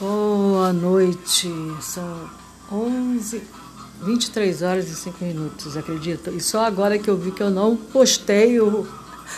Boa 0.00 0.72
noite, 0.72 1.48
são 1.80 2.28
11, 2.70 3.40
23 4.02 4.62
horas 4.62 4.90
e 4.90 4.96
5 4.96 5.24
minutos, 5.24 5.76
acredita? 5.76 6.32
E 6.32 6.40
só 6.40 6.64
agora 6.64 6.98
que 6.98 7.08
eu 7.08 7.16
vi 7.16 7.30
que 7.30 7.40
eu 7.40 7.48
não 7.48 7.76
postei 7.76 8.58
o, 8.60 8.84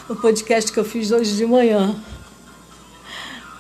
o 0.09 0.17
podcast 0.17 0.73
que 0.73 0.79
eu 0.79 0.85
fiz 0.85 1.11
hoje 1.11 1.37
de 1.37 1.45
manhã, 1.45 1.95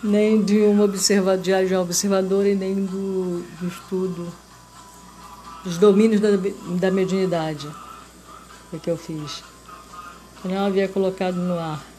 nem 0.03 0.43
de 0.43 0.59
uma 0.63 0.85
observa, 0.85 1.37
diário 1.37 1.69
de 1.69 1.75
uma 1.75 1.83
observadora 1.83 2.49
e 2.49 2.55
nem 2.55 2.87
do, 2.87 3.45
do 3.61 3.69
estudo 3.69 4.33
dos 5.65 5.77
domínios 5.77 6.19
da, 6.23 6.29
da 6.81 6.91
mediunidade 6.91 7.69
que 8.83 8.91
eu 8.91 8.97
fiz. 8.97 9.45
Eu 10.43 10.51
não 10.51 10.65
havia 10.65 10.89
colocado 10.89 11.37
no 11.37 11.59
ar. 11.59 11.96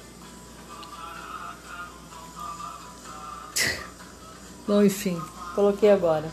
Bom, 4.68 4.84
enfim, 4.84 5.18
coloquei 5.56 5.90
agora. 5.90 6.26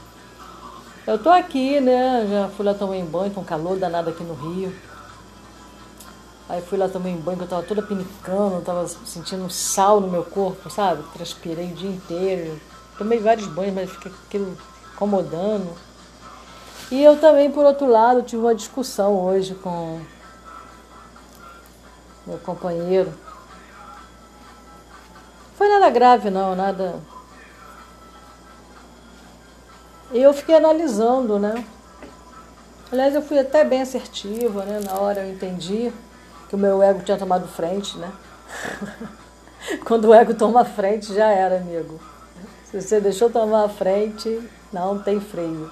Eu 1.07 1.17
tô 1.23 1.31
aqui, 1.31 1.81
né? 1.81 2.27
Já 2.29 2.49
fui 2.49 2.67
lá 2.67 2.75
tomar 2.75 2.95
um 2.95 3.05
banho, 3.05 3.31
com 3.31 3.45
calor 3.45 3.79
danado 3.79 4.11
aqui 4.11 4.25
no 4.25 4.35
Rio. 4.35 4.75
Aí 6.49 6.61
fui 6.61 6.77
lá 6.77 6.89
tomar 6.89 7.11
um 7.11 7.21
banho, 7.21 7.39
que 7.39 7.45
eu 7.45 7.49
tava 7.49 7.63
toda 7.63 7.81
pinicando, 7.81 8.61
tava 8.63 8.89
sentindo 8.89 9.45
um 9.45 9.51
sal 9.51 10.01
no 10.01 10.09
meu 10.09 10.25
corpo, 10.25 10.69
sabe? 10.69 11.05
Transpirei 11.13 11.71
o 11.71 11.75
dia 11.77 11.91
inteiro. 11.91 12.61
Tomei 12.99 13.21
vários 13.21 13.47
banhos, 13.47 13.73
mas 13.73 13.91
fica 13.91 14.11
aquilo 14.27 14.59
incomodando. 14.93 15.73
E 16.91 17.05
eu 17.05 17.17
também, 17.21 17.53
por 17.53 17.65
outro 17.65 17.87
lado, 17.87 18.23
tive 18.23 18.43
uma 18.43 18.55
discussão 18.55 19.17
hoje 19.17 19.55
com 19.55 20.01
meu 22.27 22.39
companheiro. 22.39 23.15
Foi 25.57 25.69
nada 25.69 25.89
grave 25.89 26.31
não, 26.31 26.57
nada 26.57 27.01
e 30.15 30.23
eu 30.23 30.33
fiquei 30.33 30.55
analisando, 30.55 31.41
né? 31.41 31.65
Aliás, 32.93 33.17
eu 33.17 33.21
fui 33.21 33.37
até 33.37 33.65
bem 33.65 33.83
assertiva, 33.83 34.65
né? 34.65 34.79
Na 34.85 35.01
hora 35.01 35.23
eu 35.23 35.33
entendi 35.33 35.93
que 36.49 36.55
o 36.55 36.59
meu 36.59 36.81
ego 36.81 37.03
tinha 37.03 37.19
tomado 37.19 37.49
frente, 37.49 37.99
né? 37.99 38.13
Quando 39.85 40.05
o 40.05 40.15
ego 40.15 40.33
toma 40.33 40.65
frente, 40.65 41.13
já 41.13 41.27
era, 41.27 41.57
amigo. 41.57 41.99
Se 42.71 42.81
você 42.81 43.01
deixou 43.01 43.29
tomar 43.29 43.65
a 43.65 43.69
frente, 43.69 44.41
não 44.73 45.01
tem 45.01 45.21
freio. 45.21 45.69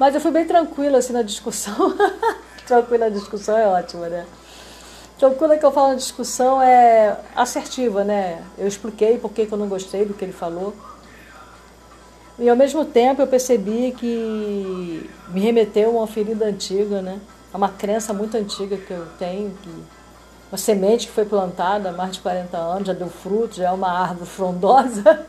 Mas 0.00 0.14
eu 0.14 0.22
fui 0.22 0.30
bem 0.30 0.46
tranquila 0.46 0.96
assim 0.96 1.12
na 1.12 1.22
discussão. 1.22 1.94
tranquila 2.66 3.10
na 3.10 3.14
discussão 3.14 3.58
é 3.58 3.68
ótima, 3.68 4.08
né? 4.08 4.24
Tranquila 5.18 5.58
que 5.58 5.66
eu 5.66 5.70
falo 5.70 5.88
na 5.88 5.94
discussão 5.96 6.62
é 6.62 7.14
assertiva, 7.36 8.04
né? 8.04 8.42
Eu 8.56 8.66
expliquei 8.66 9.18
por 9.18 9.32
que 9.32 9.46
eu 9.50 9.58
não 9.58 9.68
gostei 9.68 10.06
do 10.06 10.14
que 10.14 10.24
ele 10.24 10.32
falou. 10.32 10.74
E 12.38 12.48
ao 12.48 12.56
mesmo 12.56 12.84
tempo 12.84 13.22
eu 13.22 13.26
percebi 13.26 13.94
que 13.96 15.08
me 15.28 15.40
remeteu 15.40 15.90
a 15.90 15.98
uma 15.98 16.06
ferida 16.06 16.46
antiga, 16.46 17.00
né? 17.00 17.20
A 17.52 17.56
uma 17.56 17.68
crença 17.68 18.12
muito 18.12 18.36
antiga 18.36 18.76
que 18.76 18.90
eu 18.90 19.06
tenho, 19.18 19.52
que 19.62 19.70
uma 20.50 20.58
semente 20.58 21.06
que 21.06 21.12
foi 21.12 21.24
plantada 21.24 21.90
há 21.90 21.92
mais 21.92 22.12
de 22.12 22.20
40 22.20 22.56
anos, 22.56 22.86
já 22.88 22.92
deu 22.92 23.08
fruto, 23.08 23.56
já 23.56 23.68
é 23.68 23.70
uma 23.70 23.88
árvore 23.88 24.28
frondosa. 24.28 25.24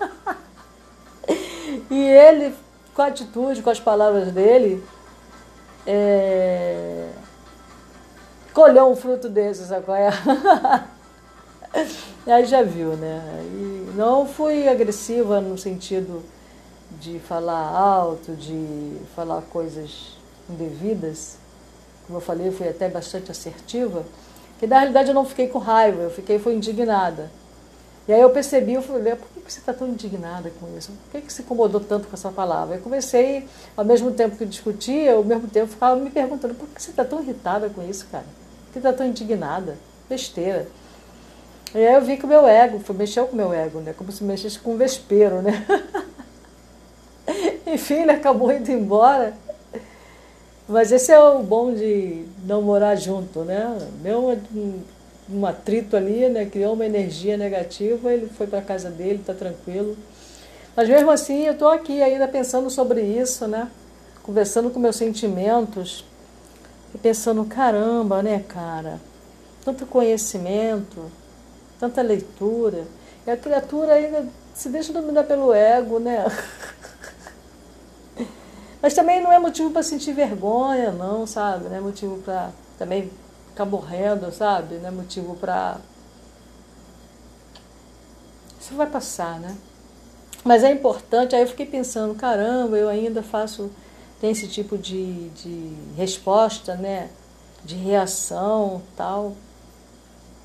e 1.92 2.00
ele, 2.00 2.56
com 2.96 3.04
a 3.04 3.08
atitude, 3.08 3.62
com 3.62 3.70
as 3.70 3.80
palavras 3.80 4.32
dele, 4.32 4.84
é... 5.86 7.08
colheu 8.52 8.90
um 8.90 8.96
fruto 8.96 9.30
desses, 9.30 9.68
qual 9.84 9.96
é? 9.96 10.10
aí 12.26 12.46
já 12.46 12.64
viu, 12.64 12.98
né? 12.98 13.22
E 13.44 13.92
não 13.96 14.26
fui 14.26 14.68
agressiva 14.68 15.40
no 15.40 15.56
sentido 15.56 16.24
de 17.00 17.20
falar 17.20 17.70
alto, 17.70 18.34
de 18.34 18.98
falar 19.16 19.42
coisas 19.44 20.18
indevidas, 20.50 21.38
como 22.06 22.18
eu 22.18 22.22
falei, 22.22 22.48
eu 22.48 22.52
fui 22.52 22.68
até 22.68 22.88
bastante 22.88 23.32
assertiva, 23.32 24.06
que 24.60 24.68
na 24.68 24.80
realidade 24.80 25.10
eu 25.10 25.16
não 25.16 25.26
fiquei 25.26 25.48
com 25.48 25.60
raiva, 25.60 26.04
eu 26.04 26.12
fiquei 26.12 26.40
foi 26.40 26.56
indignada. 26.56 27.30
E 28.08 28.14
aí 28.14 28.22
eu 28.22 28.30
percebi, 28.30 28.74
eu 28.74 28.84
falei, 28.84 29.16
por 29.16 29.28
que 29.30 29.52
você 29.52 29.60
está 29.60 29.74
tão 29.74 29.88
indignada 29.88 30.52
com 30.60 30.78
isso? 30.78 30.92
Por 31.12 31.20
que 31.20 31.28
você 31.28 31.38
se 31.38 31.42
incomodou 31.42 31.82
tanto 31.82 32.08
com 32.08 32.14
essa 32.14 32.32
palavra? 32.32 32.76
Eu 32.76 32.82
comecei, 32.82 33.48
ao 33.76 33.84
mesmo 33.84 34.12
tempo 34.12 34.36
que 34.36 34.46
discutia, 34.46 35.14
ao 35.14 35.24
mesmo 35.24 35.48
tempo 35.48 35.68
ficava 35.68 35.96
me 35.96 36.12
perguntando, 36.12 36.54
por 36.54 36.68
que 36.70 36.82
você 36.82 36.92
está 36.92 37.04
tão 37.04 37.22
irritada 37.22 37.68
com 37.68 37.82
isso, 37.90 38.06
cara? 38.12 38.26
Por 38.66 38.74
que 38.74 38.80
está 38.80 38.94
tão 38.94 39.08
indignada? 39.08 39.76
Besteira. 40.08 40.68
E 41.74 41.80
aí 41.80 41.96
eu 41.96 42.02
vi 42.02 42.16
que 42.16 42.26
o 42.26 42.28
meu 42.28 42.48
ego, 42.48 42.80
foi, 42.80 42.96
mexeu 42.96 43.26
com 43.26 43.34
o 43.34 43.36
meu 43.36 43.52
ego, 43.52 43.80
né? 43.80 43.94
Como 43.98 44.12
se 44.12 44.24
mexesse 44.24 44.60
com 44.60 44.76
um 44.76 44.78
vespeiro, 44.78 45.42
né? 45.42 45.66
Enfim, 47.66 48.02
ele 48.02 48.12
acabou 48.12 48.52
indo 48.52 48.72
embora. 48.72 49.34
Mas 50.68 50.92
esse 50.92 51.12
é 51.12 51.20
o 51.20 51.44
bom 51.44 51.74
de 51.74 52.26
não 52.44 52.62
morar 52.62 52.96
junto, 52.96 53.42
né? 53.42 53.78
Deu 54.02 54.40
um, 54.54 54.80
um 55.30 55.46
atrito 55.46 55.96
ali, 55.96 56.28
né? 56.28 56.46
Criou 56.46 56.74
uma 56.74 56.86
energia 56.86 57.38
negativa, 57.38 58.12
ele 58.12 58.28
foi 58.28 58.48
para 58.48 58.62
casa 58.62 58.90
dele, 58.90 59.20
está 59.20 59.34
tranquilo. 59.34 59.96
Mas 60.76 60.90
mesmo 60.90 61.12
assim, 61.12 61.46
eu 61.46 61.54
estou 61.54 61.70
aqui 61.70 62.02
ainda 62.02 62.28
pensando 62.28 62.70
sobre 62.70 63.02
isso, 63.02 63.48
né? 63.48 63.70
Conversando 64.24 64.70
com 64.70 64.80
meus 64.80 64.96
sentimentos 64.96 66.04
e 66.94 66.98
pensando, 66.98 67.46
caramba, 67.46 68.24
né, 68.24 68.44
cara? 68.48 69.00
Tanto 69.64 69.86
conhecimento, 69.86 71.12
tanta 71.80 72.02
leitura. 72.02 72.86
E 73.26 73.32
a 73.32 73.38
criatura 73.38 73.94
ainda 73.94 74.26
se 74.54 74.68
deixa 74.70 74.92
dominar 74.92 75.24
pelo 75.24 75.54
ego, 75.54 76.00
né? 76.00 76.26
Mas 78.86 78.94
também 78.94 79.20
não 79.20 79.34
é 79.34 79.40
motivo 79.40 79.72
para 79.72 79.82
sentir 79.82 80.14
vergonha, 80.14 80.92
não, 80.92 81.26
sabe? 81.26 81.68
Não 81.68 81.76
é 81.76 81.80
motivo 81.80 82.20
para 82.20 82.52
também 82.78 83.10
ficar 83.50 83.66
morrendo, 83.66 84.32
sabe? 84.32 84.76
Não 84.76 84.90
é 84.90 84.92
motivo 84.92 85.36
para. 85.38 85.78
Isso 88.62 88.76
vai 88.76 88.86
passar, 88.86 89.40
né? 89.40 89.58
Mas 90.44 90.64
é 90.64 90.72
importante, 90.72 91.36
aí 91.36 91.42
eu 91.42 91.48
fiquei 91.48 91.66
pensando, 91.66 92.14
caramba, 92.14 92.78
eu 92.78 92.88
ainda 92.88 93.24
faço, 93.24 93.72
tem 94.22 94.30
esse 94.30 94.48
tipo 94.48 94.78
de, 94.78 95.30
de 95.30 95.76
resposta, 95.98 96.76
né? 96.76 97.10
De 97.64 97.74
reação 97.74 98.84
tal. 98.96 99.34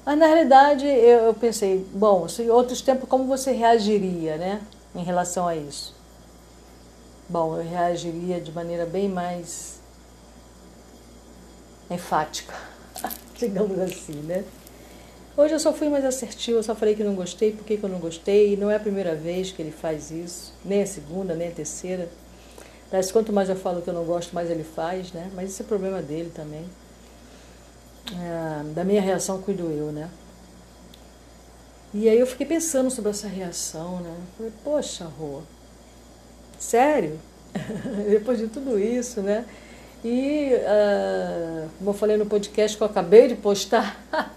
Mas 0.02 0.16
na 0.16 0.24
realidade 0.24 0.86
eu, 0.86 1.24
eu 1.26 1.34
pensei, 1.34 1.86
bom, 1.92 2.26
se 2.26 2.48
outros 2.48 2.80
tempos, 2.80 3.06
como 3.06 3.24
você 3.26 3.52
reagiria, 3.52 4.38
né? 4.38 4.62
Em 4.94 5.04
relação 5.04 5.46
a 5.46 5.54
isso? 5.54 5.99
Bom, 7.30 7.56
eu 7.56 7.62
reagiria 7.62 8.40
de 8.40 8.50
maneira 8.50 8.84
bem 8.84 9.08
mais 9.08 9.78
enfática, 11.88 12.52
digamos 13.38 13.78
assim, 13.78 14.14
né? 14.14 14.44
Hoje 15.36 15.54
eu 15.54 15.60
só 15.60 15.72
fui 15.72 15.88
mais 15.88 16.04
assertiva, 16.04 16.58
eu 16.58 16.62
só 16.64 16.74
falei 16.74 16.96
que 16.96 17.04
não 17.04 17.14
gostei, 17.14 17.52
por 17.52 17.64
que 17.64 17.78
eu 17.80 17.88
não 17.88 18.00
gostei, 18.00 18.54
e 18.54 18.56
não 18.56 18.68
é 18.68 18.74
a 18.74 18.80
primeira 18.80 19.14
vez 19.14 19.52
que 19.52 19.62
ele 19.62 19.70
faz 19.70 20.10
isso, 20.10 20.52
nem 20.64 20.82
a 20.82 20.86
segunda, 20.88 21.36
nem 21.36 21.46
a 21.46 21.52
terceira. 21.52 22.08
Parece 22.90 23.12
quanto 23.12 23.32
mais 23.32 23.48
eu 23.48 23.54
falo 23.54 23.80
que 23.80 23.88
eu 23.88 23.94
não 23.94 24.04
gosto, 24.04 24.34
mais 24.34 24.50
ele 24.50 24.64
faz, 24.64 25.12
né? 25.12 25.30
Mas 25.32 25.50
esse 25.50 25.62
é 25.62 25.64
problema 25.64 26.02
dele 26.02 26.32
também. 26.34 26.64
É, 28.12 28.64
da 28.74 28.82
minha 28.82 29.00
reação 29.00 29.40
cuido 29.40 29.70
eu, 29.70 29.92
né? 29.92 30.10
E 31.94 32.08
aí 32.08 32.18
eu 32.18 32.26
fiquei 32.26 32.44
pensando 32.44 32.90
sobre 32.90 33.12
essa 33.12 33.28
reação, 33.28 34.00
né? 34.00 34.16
Falei, 34.36 34.52
poxa, 34.64 35.04
Rô, 35.04 35.42
Sério? 36.60 37.18
Depois 38.08 38.38
de 38.38 38.46
tudo 38.46 38.78
isso, 38.78 39.22
né? 39.22 39.46
E, 40.04 40.52
uh, 40.54 41.68
como 41.78 41.90
eu 41.90 41.94
falei 41.94 42.18
no 42.18 42.26
podcast 42.26 42.76
que 42.76 42.82
eu 42.82 42.86
acabei 42.86 43.28
de 43.28 43.34
postar, 43.34 43.98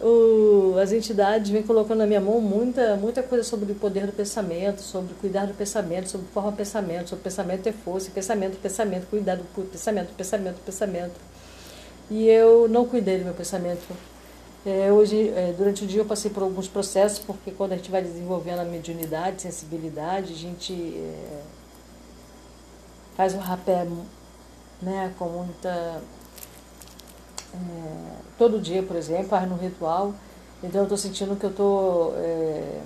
o, 0.00 0.76
as 0.82 0.92
entidades 0.92 1.50
vêm 1.50 1.62
colocando 1.62 1.98
na 1.98 2.06
minha 2.06 2.20
mão 2.20 2.40
muita, 2.40 2.96
muita 2.96 3.22
coisa 3.22 3.44
sobre 3.44 3.70
o 3.70 3.74
poder 3.76 4.06
do 4.06 4.12
pensamento, 4.12 4.82
sobre 4.82 5.14
cuidar 5.14 5.46
do 5.46 5.54
pensamento, 5.54 6.08
sobre 6.08 6.26
forma 6.34 6.52
pensamento, 6.52 7.08
sobre 7.08 7.24
pensamento 7.24 7.62
ter 7.62 7.72
força, 7.72 8.10
pensamento, 8.10 8.60
pensamento, 8.60 9.06
cuidar 9.08 9.36
do 9.36 9.44
pensamento, 9.44 10.12
pensamento, 10.16 10.56
pensamento. 10.64 11.14
E 12.10 12.28
eu 12.28 12.68
não 12.68 12.84
cuidei 12.84 13.18
do 13.18 13.24
meu 13.24 13.34
pensamento 13.34 13.86
é, 14.64 14.92
hoje, 14.92 15.30
é, 15.30 15.54
durante 15.56 15.84
o 15.84 15.86
dia 15.86 16.02
eu 16.02 16.04
passei 16.04 16.30
por 16.30 16.42
alguns 16.42 16.68
processos, 16.68 17.18
porque 17.18 17.50
quando 17.50 17.72
a 17.72 17.76
gente 17.76 17.90
vai 17.90 18.02
desenvolvendo 18.02 18.58
a 18.58 18.64
mediunidade, 18.64 19.40
sensibilidade, 19.40 20.34
a 20.34 20.36
gente 20.36 20.74
é, 20.74 21.42
faz 23.16 23.34
um 23.34 23.38
rapé 23.38 23.86
né, 24.82 25.14
com 25.18 25.26
muita. 25.30 26.02
É, 27.54 28.12
todo 28.36 28.60
dia, 28.60 28.82
por 28.82 28.96
exemplo, 28.96 29.28
faz 29.28 29.48
no 29.48 29.56
ritual. 29.56 30.14
Então 30.62 30.82
eu 30.82 30.84
estou 30.84 30.98
sentindo 30.98 31.36
que 31.36 31.44
eu 31.44 31.50
estou. 31.50 32.14
É, 32.18 32.82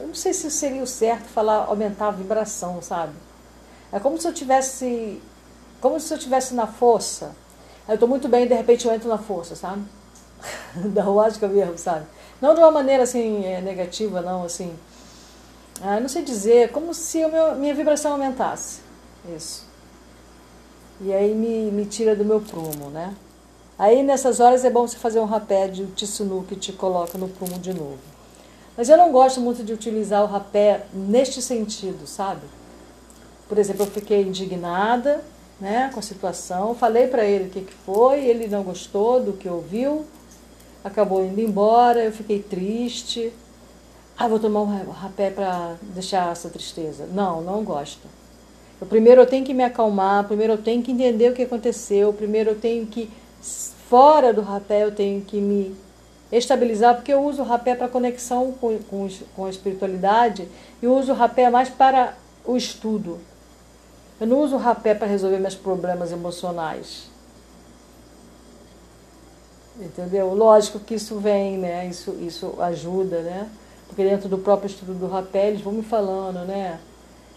eu 0.00 0.08
não 0.08 0.14
sei 0.16 0.34
se 0.34 0.50
seria 0.50 0.82
o 0.82 0.86
certo 0.86 1.26
falar 1.26 1.64
aumentar 1.66 2.08
a 2.08 2.10
vibração, 2.10 2.82
sabe? 2.82 3.14
É 3.92 4.00
como 4.00 4.20
se 4.20 4.26
eu 4.26 4.34
tivesse. 4.34 5.22
Como 5.80 6.00
se 6.00 6.12
eu 6.12 6.18
tivesse 6.18 6.54
na 6.54 6.66
força 6.66 7.36
eu 7.88 7.98
tô 7.98 8.06
muito 8.06 8.28
bem 8.28 8.44
e 8.44 8.48
de 8.48 8.54
repente 8.54 8.86
eu 8.86 8.92
entro 8.92 9.08
na 9.08 9.18
força, 9.18 9.54
sabe? 9.54 9.82
da 10.92 11.04
lógica 11.04 11.46
mesmo, 11.46 11.78
sabe? 11.78 12.06
Não 12.40 12.54
de 12.54 12.60
uma 12.60 12.70
maneira 12.70 13.02
assim 13.02 13.44
é, 13.44 13.60
negativa, 13.60 14.20
não, 14.20 14.44
assim. 14.44 14.74
Ah, 15.80 16.00
não 16.00 16.08
sei 16.08 16.22
dizer, 16.22 16.70
como 16.72 16.92
se 16.94 17.22
a 17.22 17.54
minha 17.54 17.74
vibração 17.74 18.12
aumentasse. 18.12 18.80
Isso. 19.36 19.66
E 21.00 21.12
aí 21.12 21.34
me, 21.34 21.70
me 21.70 21.84
tira 21.84 22.16
do 22.16 22.24
meu 22.24 22.40
prumo, 22.40 22.90
né? 22.90 23.14
Aí 23.78 24.02
nessas 24.02 24.40
horas 24.40 24.64
é 24.64 24.70
bom 24.70 24.86
você 24.86 24.96
fazer 24.96 25.20
um 25.20 25.26
rapé 25.26 25.68
de 25.68 25.84
tsunu 25.88 26.44
que 26.48 26.56
te 26.56 26.72
coloca 26.72 27.18
no 27.18 27.28
prumo 27.28 27.58
de 27.58 27.74
novo. 27.74 27.98
Mas 28.76 28.88
eu 28.88 28.96
não 28.96 29.12
gosto 29.12 29.40
muito 29.40 29.62
de 29.62 29.72
utilizar 29.72 30.22
o 30.22 30.26
rapé 30.26 30.86
neste 30.92 31.42
sentido, 31.42 32.06
sabe? 32.06 32.42
Por 33.48 33.58
exemplo, 33.58 33.84
eu 33.84 33.90
fiquei 33.90 34.22
indignada 34.22 35.22
né, 35.60 35.90
com 35.92 36.00
a 36.00 36.02
situação, 36.02 36.74
falei 36.74 37.06
para 37.06 37.24
ele 37.24 37.44
o 37.44 37.50
que, 37.50 37.62
que 37.62 37.72
foi, 37.72 38.24
ele 38.24 38.46
não 38.48 38.62
gostou 38.62 39.22
do 39.22 39.32
que 39.32 39.48
ouviu, 39.48 40.04
acabou 40.84 41.24
indo 41.24 41.40
embora, 41.40 42.04
eu 42.04 42.12
fiquei 42.12 42.40
triste. 42.40 43.32
Ah, 44.18 44.28
vou 44.28 44.38
tomar 44.38 44.62
um 44.62 44.90
rapé 44.90 45.30
para 45.30 45.76
deixar 45.82 46.32
essa 46.32 46.48
tristeza. 46.48 47.06
Não, 47.12 47.42
não 47.42 47.62
gosto. 47.62 48.06
Eu, 48.80 48.86
primeiro 48.86 49.20
eu 49.20 49.26
tenho 49.26 49.44
que 49.44 49.52
me 49.52 49.64
acalmar, 49.64 50.24
primeiro 50.24 50.54
eu 50.54 50.58
tenho 50.58 50.82
que 50.82 50.92
entender 50.92 51.30
o 51.30 51.34
que 51.34 51.42
aconteceu, 51.42 52.12
primeiro 52.12 52.50
eu 52.50 52.58
tenho 52.58 52.86
que, 52.86 53.10
fora 53.90 54.32
do 54.32 54.40
rapé, 54.40 54.84
eu 54.84 54.92
tenho 54.92 55.20
que 55.22 55.38
me 55.38 55.74
estabilizar, 56.30 56.94
porque 56.94 57.12
eu 57.12 57.22
uso 57.22 57.42
o 57.42 57.44
rapé 57.44 57.74
para 57.74 57.88
conexão 57.88 58.52
com, 58.52 58.78
com, 58.78 59.08
com 59.34 59.44
a 59.44 59.50
espiritualidade 59.50 60.48
e 60.82 60.86
uso 60.86 61.12
o 61.12 61.14
rapé 61.14 61.48
mais 61.50 61.68
para 61.68 62.14
o 62.44 62.56
estudo. 62.56 63.18
Eu 64.20 64.26
não 64.26 64.40
uso 64.40 64.56
rapé 64.56 64.94
para 64.94 65.06
resolver 65.06 65.38
meus 65.38 65.54
problemas 65.54 66.10
emocionais. 66.10 67.08
Entendeu? 69.78 70.32
Lógico 70.32 70.78
que 70.78 70.94
isso 70.94 71.18
vem, 71.18 71.58
né? 71.58 71.86
Isso, 71.86 72.16
isso 72.20 72.54
ajuda, 72.58 73.20
né? 73.20 73.48
Porque 73.86 74.02
dentro 74.02 74.28
do 74.28 74.38
próprio 74.38 74.68
estudo 74.68 74.94
do 74.94 75.06
rapé, 75.06 75.48
eles 75.48 75.60
vão 75.60 75.72
me 75.72 75.82
falando, 75.82 76.46
né? 76.46 76.78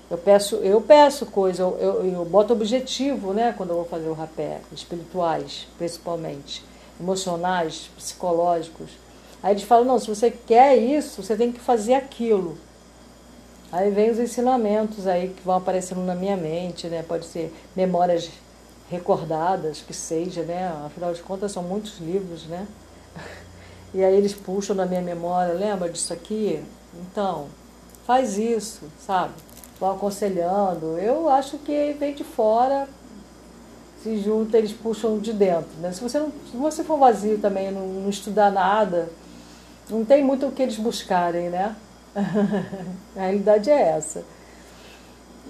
Eu 0.10 0.18
peço, 0.18 0.56
eu 0.56 0.82
peço 0.82 1.26
coisa, 1.28 1.62
eu, 1.62 1.78
eu, 1.78 2.06
eu 2.06 2.26
boto 2.26 2.54
objetivo, 2.54 3.34
né? 3.34 3.54
Quando 3.56 3.72
eu 3.72 3.76
vou 3.76 3.86
fazer 3.86 4.08
o 4.08 4.14
rapé, 4.14 4.62
espirituais, 4.72 5.68
principalmente, 5.78 6.66
emocionais, 7.00 7.92
psicológicos. 7.96 8.90
Aí 9.44 9.54
eles 9.54 9.64
falam, 9.64 9.86
não, 9.86 10.00
se 10.00 10.08
você 10.08 10.32
quer 10.32 10.78
isso, 10.78 11.22
você 11.22 11.36
tem 11.36 11.52
que 11.52 11.60
fazer 11.60 11.94
aquilo. 11.94 12.58
Aí 13.72 13.92
vem 13.92 14.10
os 14.10 14.18
ensinamentos 14.18 15.06
aí 15.06 15.30
que 15.30 15.44
vão 15.44 15.56
aparecendo 15.56 16.02
na 16.02 16.16
minha 16.16 16.36
mente, 16.36 16.88
né? 16.88 17.04
Pode 17.08 17.26
ser 17.26 17.54
memórias 17.76 18.30
recordadas, 18.90 19.82
que 19.82 19.94
seja, 19.94 20.42
né? 20.42 20.74
Afinal 20.86 21.14
de 21.14 21.22
contas 21.22 21.52
são 21.52 21.62
muitos 21.62 22.00
livros, 22.00 22.46
né? 22.46 22.68
E 23.92 24.04
aí 24.04 24.16
eles 24.16 24.36
puxam 24.36 24.76
na 24.76 24.86
minha 24.86 25.02
memória, 25.02 25.52
lembra 25.52 25.90
disso 25.90 26.14
aqui? 26.14 26.64
Então, 26.94 27.48
faz 28.06 28.38
isso, 28.38 28.82
sabe? 29.04 29.34
Vão 29.80 29.96
aconselhando. 29.96 31.00
Eu 31.00 31.28
acho 31.28 31.58
que 31.58 31.94
vem 31.94 32.14
de 32.14 32.24
fora, 32.24 32.88
se 34.04 34.20
junta, 34.20 34.60
eles 34.60 34.72
puxam 34.72 35.18
de 35.18 35.34
dentro. 35.34 35.72
Né? 35.80 35.92
Se, 35.92 36.02
você 36.02 36.20
não, 36.20 36.32
se 36.52 36.56
você 36.56 36.84
for 36.84 37.00
vazio 37.00 37.40
também, 37.40 37.72
não, 37.72 37.88
não 37.88 38.10
estudar 38.12 38.52
nada, 38.52 39.10
não 39.90 40.06
tem 40.06 40.24
muito 40.24 40.46
o 40.46 40.52
que 40.52 40.62
eles 40.62 40.78
buscarem, 40.78 41.50
né? 41.50 41.76
a 43.16 43.20
realidade 43.20 43.70
é 43.70 43.82
essa. 43.90 44.24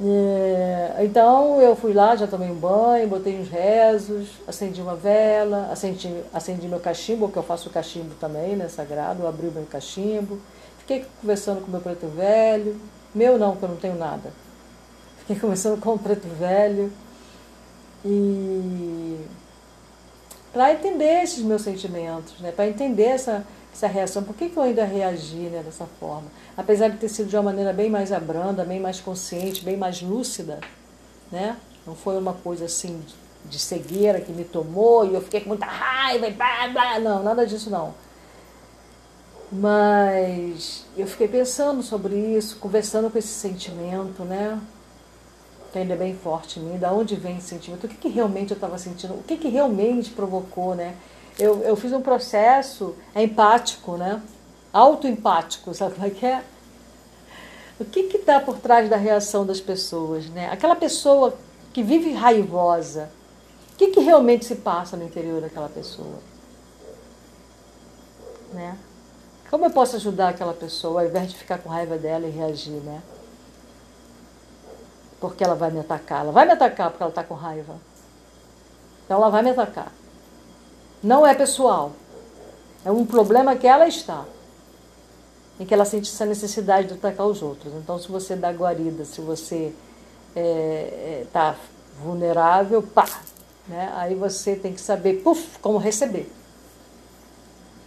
É, 0.01 1.03
então 1.03 1.59
eu 1.61 1.75
fui 1.75 1.91
lá, 1.91 2.15
já 2.15 2.25
tomei 2.25 2.49
um 2.49 2.55
banho, 2.55 3.07
botei 3.09 3.37
uns 3.37 3.49
rezos, 3.49 4.29
acendi 4.47 4.81
uma 4.81 4.95
vela, 4.95 5.69
acendi, 5.71 6.23
acendi 6.33 6.69
meu 6.69 6.79
cachimbo, 6.79 7.29
que 7.29 7.37
eu 7.37 7.43
faço 7.43 7.69
cachimbo 7.69 8.15
também, 8.15 8.55
né, 8.55 8.69
sagrado, 8.69 9.27
abri 9.27 9.47
o 9.47 9.51
meu 9.51 9.65
cachimbo, 9.65 10.39
fiquei 10.79 11.05
conversando 11.19 11.61
com 11.61 11.69
meu 11.69 11.81
preto 11.81 12.07
velho, 12.07 12.79
meu 13.13 13.37
não, 13.37 13.57
que 13.57 13.63
eu 13.63 13.69
não 13.69 13.75
tenho 13.75 13.95
nada. 13.95 14.31
Fiquei 15.19 15.35
conversando 15.39 15.81
com 15.81 15.95
o 15.95 15.99
preto 15.99 16.27
velho 16.29 16.89
e 18.05 19.17
para 20.53 20.71
entender 20.73 21.23
esses 21.23 21.43
meus 21.43 21.61
sentimentos, 21.61 22.39
né, 22.39 22.53
para 22.53 22.69
entender 22.69 23.03
essa, 23.03 23.45
essa 23.73 23.87
reação, 23.87 24.23
por 24.23 24.33
que, 24.33 24.47
que 24.47 24.55
eu 24.55 24.63
ainda 24.63 24.85
reagi 24.85 25.49
né, 25.49 25.61
dessa 25.61 25.85
forma? 25.99 26.27
Apesar 26.59 26.89
de 26.89 26.97
ter 26.97 27.07
sido 27.07 27.29
de 27.29 27.37
uma 27.37 27.43
maneira 27.43 27.71
bem 27.71 27.89
mais 27.89 28.11
abranda, 28.11 28.65
bem 28.65 28.81
mais 28.81 28.99
consciente, 28.99 29.63
bem 29.63 29.77
mais 29.77 30.01
lúcida, 30.01 30.59
né? 31.31 31.55
Não 31.87 31.95
foi 31.95 32.17
uma 32.17 32.33
coisa 32.33 32.65
assim 32.65 33.01
de 33.45 33.57
cegueira 33.57 34.19
que 34.19 34.33
me 34.33 34.43
tomou 34.43 35.05
e 35.05 35.13
eu 35.13 35.21
fiquei 35.21 35.39
com 35.39 35.47
muita 35.47 35.65
raiva 35.65 36.27
e 36.27 36.33
blá, 36.33 36.67
blá. 36.67 36.99
Não, 36.99 37.23
nada 37.23 37.47
disso 37.47 37.69
não. 37.69 37.93
Mas 39.49 40.85
eu 40.97 41.07
fiquei 41.07 41.29
pensando 41.29 41.81
sobre 41.81 42.15
isso, 42.15 42.57
conversando 42.57 43.09
com 43.09 43.17
esse 43.17 43.29
sentimento, 43.29 44.25
né? 44.25 44.59
Que 45.71 45.79
ainda 45.79 45.93
é 45.93 45.97
bem 45.97 46.13
forte 46.13 46.59
em 46.59 46.63
mim, 46.63 46.77
da 46.77 46.91
onde 46.91 47.15
vem 47.15 47.37
esse 47.37 47.47
sentimento, 47.47 47.85
o 47.85 47.87
que, 47.87 47.95
que 47.95 48.09
realmente 48.09 48.51
eu 48.51 48.55
estava 48.55 48.77
sentindo, 48.77 49.13
o 49.13 49.23
que, 49.23 49.37
que 49.37 49.47
realmente 49.47 50.09
provocou, 50.09 50.75
né? 50.75 50.93
eu, 51.39 51.61
eu 51.63 51.75
fiz 51.75 51.93
um 51.93 52.01
processo 52.01 52.95
empático, 53.15 53.95
né? 53.95 54.21
Autoempático, 54.71 55.73
sabe 55.75 55.95
como 55.95 56.07
é 56.07 56.09
que 56.09 56.25
é? 56.25 56.43
O 57.79 57.85
que 57.85 58.01
está 58.01 58.39
por 58.39 58.57
trás 58.57 58.89
da 58.89 58.97
reação 58.97 59.45
das 59.45 59.61
pessoas, 59.61 60.29
né? 60.29 60.49
Aquela 60.51 60.75
pessoa 60.75 61.33
que 61.71 61.81
vive 61.81 62.11
raivosa, 62.11 63.09
o 63.73 63.77
que, 63.77 63.87
que 63.87 63.99
realmente 64.01 64.43
se 64.43 64.55
passa 64.55 64.97
no 64.97 65.05
interior 65.05 65.39
daquela 65.39 65.69
pessoa? 65.69 66.19
Né? 68.51 68.77
Como 69.49 69.65
eu 69.65 69.71
posso 69.71 69.95
ajudar 69.95 70.29
aquela 70.29 70.53
pessoa 70.53 71.01
ao 71.01 71.07
invés 71.07 71.29
de 71.29 71.37
ficar 71.37 71.57
com 71.59 71.69
raiva 71.69 71.97
dela 71.97 72.27
e 72.27 72.29
reagir, 72.29 72.81
né? 72.81 73.01
Porque 75.19 75.43
ela 75.43 75.55
vai 75.55 75.71
me 75.71 75.79
atacar. 75.79 76.21
Ela 76.21 76.31
vai 76.31 76.45
me 76.45 76.51
atacar 76.51 76.89
porque 76.89 77.01
ela 77.01 77.09
está 77.09 77.23
com 77.23 77.33
raiva. 77.33 77.75
Então 79.05 79.17
ela 79.17 79.29
vai 79.29 79.41
me 79.41 79.49
atacar. 79.49 79.91
Não 81.01 81.25
é 81.25 81.33
pessoal. 81.33 81.93
É 82.85 82.91
um 82.91 83.05
problema 83.05 83.55
que 83.55 83.67
ela 83.67 83.87
está. 83.87 84.25
Em 85.59 85.65
que 85.65 85.73
ela 85.73 85.85
sente 85.85 86.09
essa 86.09 86.25
necessidade 86.25 86.87
de 86.87 86.93
atacar 86.93 87.25
os 87.27 87.41
outros. 87.41 87.73
Então, 87.73 87.99
se 87.99 88.07
você 88.07 88.35
dá 88.35 88.51
guarida, 88.51 89.03
se 89.03 89.19
você 89.19 89.73
está 90.29 90.39
é, 90.39 90.41
é, 90.41 91.25
tá 91.31 91.55
vulnerável, 92.01 92.81
pá, 92.81 93.07
né? 93.67 93.91
aí 93.95 94.15
você 94.15 94.55
tem 94.55 94.73
que 94.73 94.81
saber, 94.81 95.21
puf, 95.21 95.59
como 95.59 95.77
receber. 95.77 96.31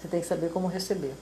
Você 0.01 0.09
tem 0.09 0.21
que 0.21 0.27
saber 0.27 0.51
como 0.51 0.67
receber. 0.67 1.15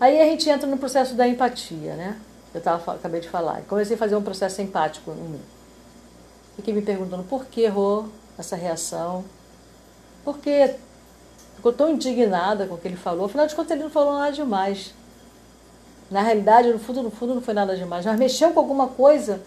Aí 0.00 0.20
a 0.20 0.24
gente 0.24 0.48
entra 0.48 0.66
no 0.66 0.78
processo 0.78 1.14
da 1.14 1.28
empatia, 1.28 1.94
né? 1.94 2.18
Eu 2.54 2.60
tava, 2.60 2.94
acabei 2.94 3.20
de 3.20 3.28
falar. 3.28 3.62
Comecei 3.68 3.94
a 3.94 3.98
fazer 3.98 4.16
um 4.16 4.22
processo 4.22 4.60
empático 4.62 5.10
em 5.10 5.28
mim. 5.28 5.42
Fiquei 6.56 6.74
me 6.74 6.82
perguntando 6.82 7.22
por 7.22 7.44
que 7.46 7.60
errou 7.60 8.08
essa 8.38 8.56
reação, 8.56 9.24
porque 10.24 10.74
ficou 11.56 11.72
tão 11.72 11.90
indignada 11.90 12.66
com 12.66 12.74
o 12.74 12.78
que 12.78 12.88
ele 12.88 12.96
falou. 12.96 13.26
Afinal 13.26 13.46
de 13.46 13.54
contas, 13.54 13.72
ele 13.72 13.82
não 13.82 13.90
falou 13.90 14.18
nada 14.18 14.32
demais. 14.32 14.94
Na 16.10 16.22
realidade, 16.22 16.72
no 16.72 16.78
fundo, 16.78 17.02
no 17.02 17.10
fundo, 17.10 17.34
não 17.34 17.42
foi 17.42 17.54
nada 17.54 17.76
demais. 17.76 18.04
Mas 18.04 18.18
mexeu 18.18 18.52
com 18.52 18.60
alguma 18.60 18.88
coisa 18.88 19.40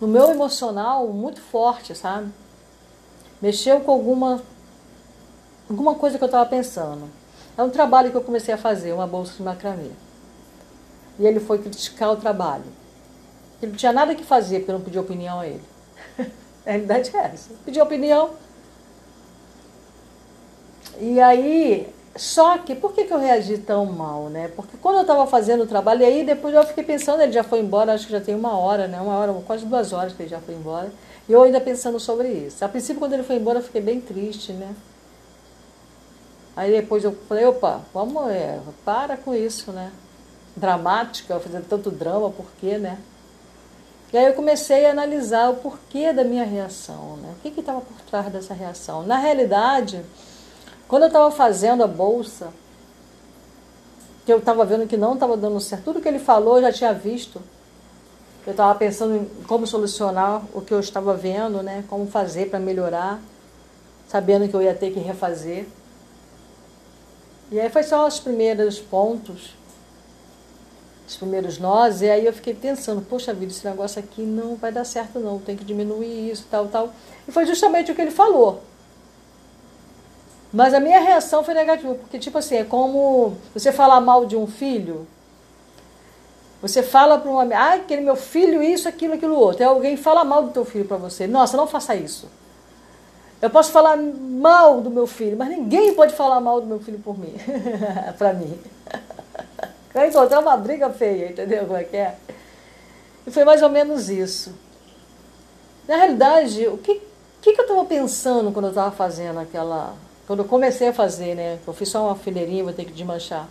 no 0.00 0.06
meu 0.06 0.30
emocional 0.30 1.06
muito 1.08 1.40
forte, 1.40 1.94
sabe? 1.94 2.30
Mexeu 3.40 3.80
com 3.80 3.90
alguma, 3.90 4.42
alguma 5.68 5.94
coisa 5.94 6.18
que 6.18 6.24
eu 6.24 6.26
estava 6.26 6.48
pensando. 6.48 7.08
É 7.56 7.62
um 7.62 7.70
trabalho 7.70 8.10
que 8.10 8.16
eu 8.16 8.22
comecei 8.22 8.52
a 8.52 8.58
fazer, 8.58 8.92
uma 8.92 9.06
bolsa 9.06 9.34
de 9.34 9.42
macramê. 9.42 9.90
E 11.18 11.26
ele 11.26 11.40
foi 11.40 11.58
criticar 11.58 12.12
o 12.12 12.16
trabalho. 12.16 12.64
Ele 13.60 13.72
não 13.72 13.78
tinha 13.78 13.92
nada 13.92 14.14
que 14.14 14.24
fazer 14.24 14.60
porque 14.60 14.70
eu 14.70 14.78
não 14.78 14.84
pedi 14.84 14.98
opinião 14.98 15.40
a 15.40 15.46
ele. 15.46 15.62
a 16.66 16.70
realidade 16.70 17.16
é 17.16 17.18
essa. 17.18 17.50
Pedi 17.64 17.80
opinião, 17.80 18.30
e 21.00 21.20
aí, 21.20 21.92
só 22.14 22.58
que, 22.58 22.74
por 22.74 22.92
que, 22.92 23.04
que 23.04 23.12
eu 23.12 23.18
reagi 23.18 23.56
tão 23.56 23.86
mal, 23.86 24.28
né? 24.28 24.48
Porque 24.54 24.76
quando 24.76 24.96
eu 24.96 25.00
estava 25.02 25.26
fazendo 25.26 25.62
o 25.62 25.66
trabalho, 25.66 26.02
e 26.02 26.04
aí 26.04 26.24
depois 26.24 26.54
eu 26.54 26.62
fiquei 26.64 26.84
pensando, 26.84 27.22
ele 27.22 27.32
já 27.32 27.42
foi 27.42 27.60
embora, 27.60 27.94
acho 27.94 28.06
que 28.06 28.12
já 28.12 28.20
tem 28.20 28.34
uma 28.34 28.56
hora, 28.56 28.86
né? 28.86 29.00
Uma 29.00 29.16
hora, 29.16 29.32
quase 29.46 29.64
duas 29.64 29.92
horas 29.92 30.12
que 30.12 30.22
ele 30.22 30.28
já 30.28 30.40
foi 30.40 30.54
embora. 30.54 30.92
E 31.28 31.32
eu 31.32 31.42
ainda 31.42 31.60
pensando 31.60 31.98
sobre 31.98 32.28
isso. 32.28 32.62
A 32.64 32.68
princípio, 32.68 32.98
quando 32.98 33.14
ele 33.14 33.22
foi 33.22 33.36
embora, 33.36 33.60
eu 33.60 33.62
fiquei 33.62 33.80
bem 33.80 34.00
triste, 34.00 34.52
né? 34.52 34.74
Aí 36.54 36.70
depois 36.70 37.02
eu 37.02 37.16
falei, 37.26 37.46
opa, 37.46 37.80
vamos, 37.94 38.30
é, 38.30 38.60
para 38.84 39.16
com 39.16 39.34
isso, 39.34 39.72
né? 39.72 39.90
Dramática, 40.54 41.40
fazendo 41.40 41.66
tanto 41.66 41.90
drama, 41.90 42.28
por 42.28 42.46
quê, 42.60 42.76
né? 42.76 42.98
E 44.12 44.18
aí 44.18 44.26
eu 44.26 44.34
comecei 44.34 44.84
a 44.84 44.90
analisar 44.90 45.48
o 45.48 45.56
porquê 45.56 46.12
da 46.12 46.22
minha 46.22 46.44
reação, 46.44 47.16
né? 47.16 47.32
O 47.32 47.40
que 47.40 47.58
estava 47.58 47.80
por 47.80 47.98
trás 48.02 48.30
dessa 48.30 48.52
reação? 48.52 49.02
Na 49.04 49.16
realidade, 49.16 50.04
quando 50.92 51.04
eu 51.04 51.06
estava 51.06 51.30
fazendo 51.30 51.82
a 51.82 51.86
bolsa, 51.86 52.52
que 54.26 54.30
eu 54.30 54.36
estava 54.36 54.62
vendo 54.62 54.86
que 54.86 54.94
não 54.94 55.14
estava 55.14 55.38
dando 55.38 55.58
certo, 55.58 55.84
tudo 55.84 56.02
que 56.02 56.06
ele 56.06 56.18
falou 56.18 56.56
eu 56.56 56.64
já 56.64 56.70
tinha 56.70 56.92
visto. 56.92 57.40
Eu 58.46 58.50
estava 58.50 58.78
pensando 58.78 59.16
em 59.16 59.24
como 59.46 59.66
solucionar 59.66 60.42
o 60.52 60.60
que 60.60 60.74
eu 60.74 60.80
estava 60.80 61.14
vendo, 61.14 61.62
né? 61.62 61.82
Como 61.88 62.06
fazer 62.06 62.50
para 62.50 62.58
melhorar, 62.58 63.18
sabendo 64.06 64.46
que 64.46 64.54
eu 64.54 64.60
ia 64.60 64.74
ter 64.74 64.92
que 64.92 65.00
refazer. 65.00 65.66
E 67.50 67.58
aí 67.58 67.70
foi 67.70 67.84
só 67.84 68.06
os 68.06 68.20
primeiros 68.20 68.78
pontos, 68.78 69.54
os 71.08 71.16
primeiros 71.16 71.58
nós, 71.58 72.02
e 72.02 72.10
aí 72.10 72.26
eu 72.26 72.34
fiquei 72.34 72.52
pensando, 72.52 73.00
poxa 73.00 73.32
vida, 73.32 73.50
esse 73.50 73.66
negócio 73.66 73.98
aqui 73.98 74.20
não 74.20 74.56
vai 74.56 74.70
dar 74.70 74.84
certo 74.84 75.18
não, 75.18 75.38
tem 75.38 75.56
que 75.56 75.64
diminuir 75.64 76.30
isso, 76.30 76.46
tal, 76.50 76.68
tal. 76.68 76.92
E 77.26 77.32
foi 77.32 77.46
justamente 77.46 77.90
o 77.90 77.94
que 77.94 78.02
ele 78.02 78.10
falou. 78.10 78.62
Mas 80.52 80.74
a 80.74 80.80
minha 80.80 81.00
reação 81.00 81.42
foi 81.42 81.54
negativa, 81.54 81.94
porque 81.94 82.18
tipo 82.18 82.36
assim, 82.36 82.56
é 82.56 82.64
como 82.64 83.36
você 83.54 83.72
falar 83.72 84.00
mal 84.00 84.26
de 84.26 84.36
um 84.36 84.46
filho, 84.46 85.06
você 86.60 86.82
fala 86.82 87.18
para 87.18 87.30
um 87.30 87.40
amigo, 87.40 87.58
ah, 87.58 87.74
aquele 87.74 88.02
meu 88.02 88.14
filho, 88.14 88.62
isso, 88.62 88.88
aquilo, 88.88 89.14
aquilo 89.14 89.34
outro. 89.34 89.62
Aí 89.62 89.68
alguém 89.68 89.96
fala 89.96 90.24
mal 90.24 90.44
do 90.44 90.50
teu 90.50 90.64
filho 90.64 90.84
para 90.84 90.96
você. 90.96 91.26
Nossa, 91.26 91.56
não 91.56 91.66
faça 91.66 91.94
isso. 91.96 92.28
Eu 93.40 93.50
posso 93.50 93.72
falar 93.72 93.96
mal 93.96 94.80
do 94.80 94.88
meu 94.88 95.04
filho, 95.04 95.36
mas 95.36 95.48
ninguém 95.48 95.92
pode 95.94 96.14
falar 96.14 96.40
mal 96.40 96.60
do 96.60 96.66
meu 96.68 96.78
filho 96.78 97.00
por 97.00 97.18
mim, 97.18 97.34
para 98.16 98.32
mim. 98.32 98.56
Vai 99.92 100.08
encontrar 100.08 100.38
uma 100.38 100.56
briga 100.56 100.88
feia, 100.90 101.30
entendeu 101.30 101.64
como 101.64 101.76
é 101.76 101.82
que 101.82 101.96
é? 101.96 102.14
E 103.26 103.30
foi 103.32 103.44
mais 103.44 103.60
ou 103.60 103.68
menos 103.68 104.08
isso. 104.08 104.54
Na 105.88 105.96
realidade, 105.96 106.68
o 106.68 106.78
que, 106.78 107.02
que, 107.40 107.52
que 107.52 107.60
eu 107.60 107.64
estava 107.64 107.84
pensando 107.84 108.52
quando 108.52 108.66
eu 108.66 108.70
estava 108.70 108.92
fazendo 108.92 109.40
aquela. 109.40 109.94
Quando 110.26 110.40
eu 110.40 110.44
comecei 110.44 110.88
a 110.88 110.92
fazer, 110.92 111.34
né? 111.34 111.58
Eu 111.66 111.72
fiz 111.72 111.88
só 111.88 112.06
uma 112.06 112.16
fileirinha, 112.16 112.62
vou 112.62 112.72
ter 112.72 112.84
que 112.84 112.92
desmanchar. 112.92 113.48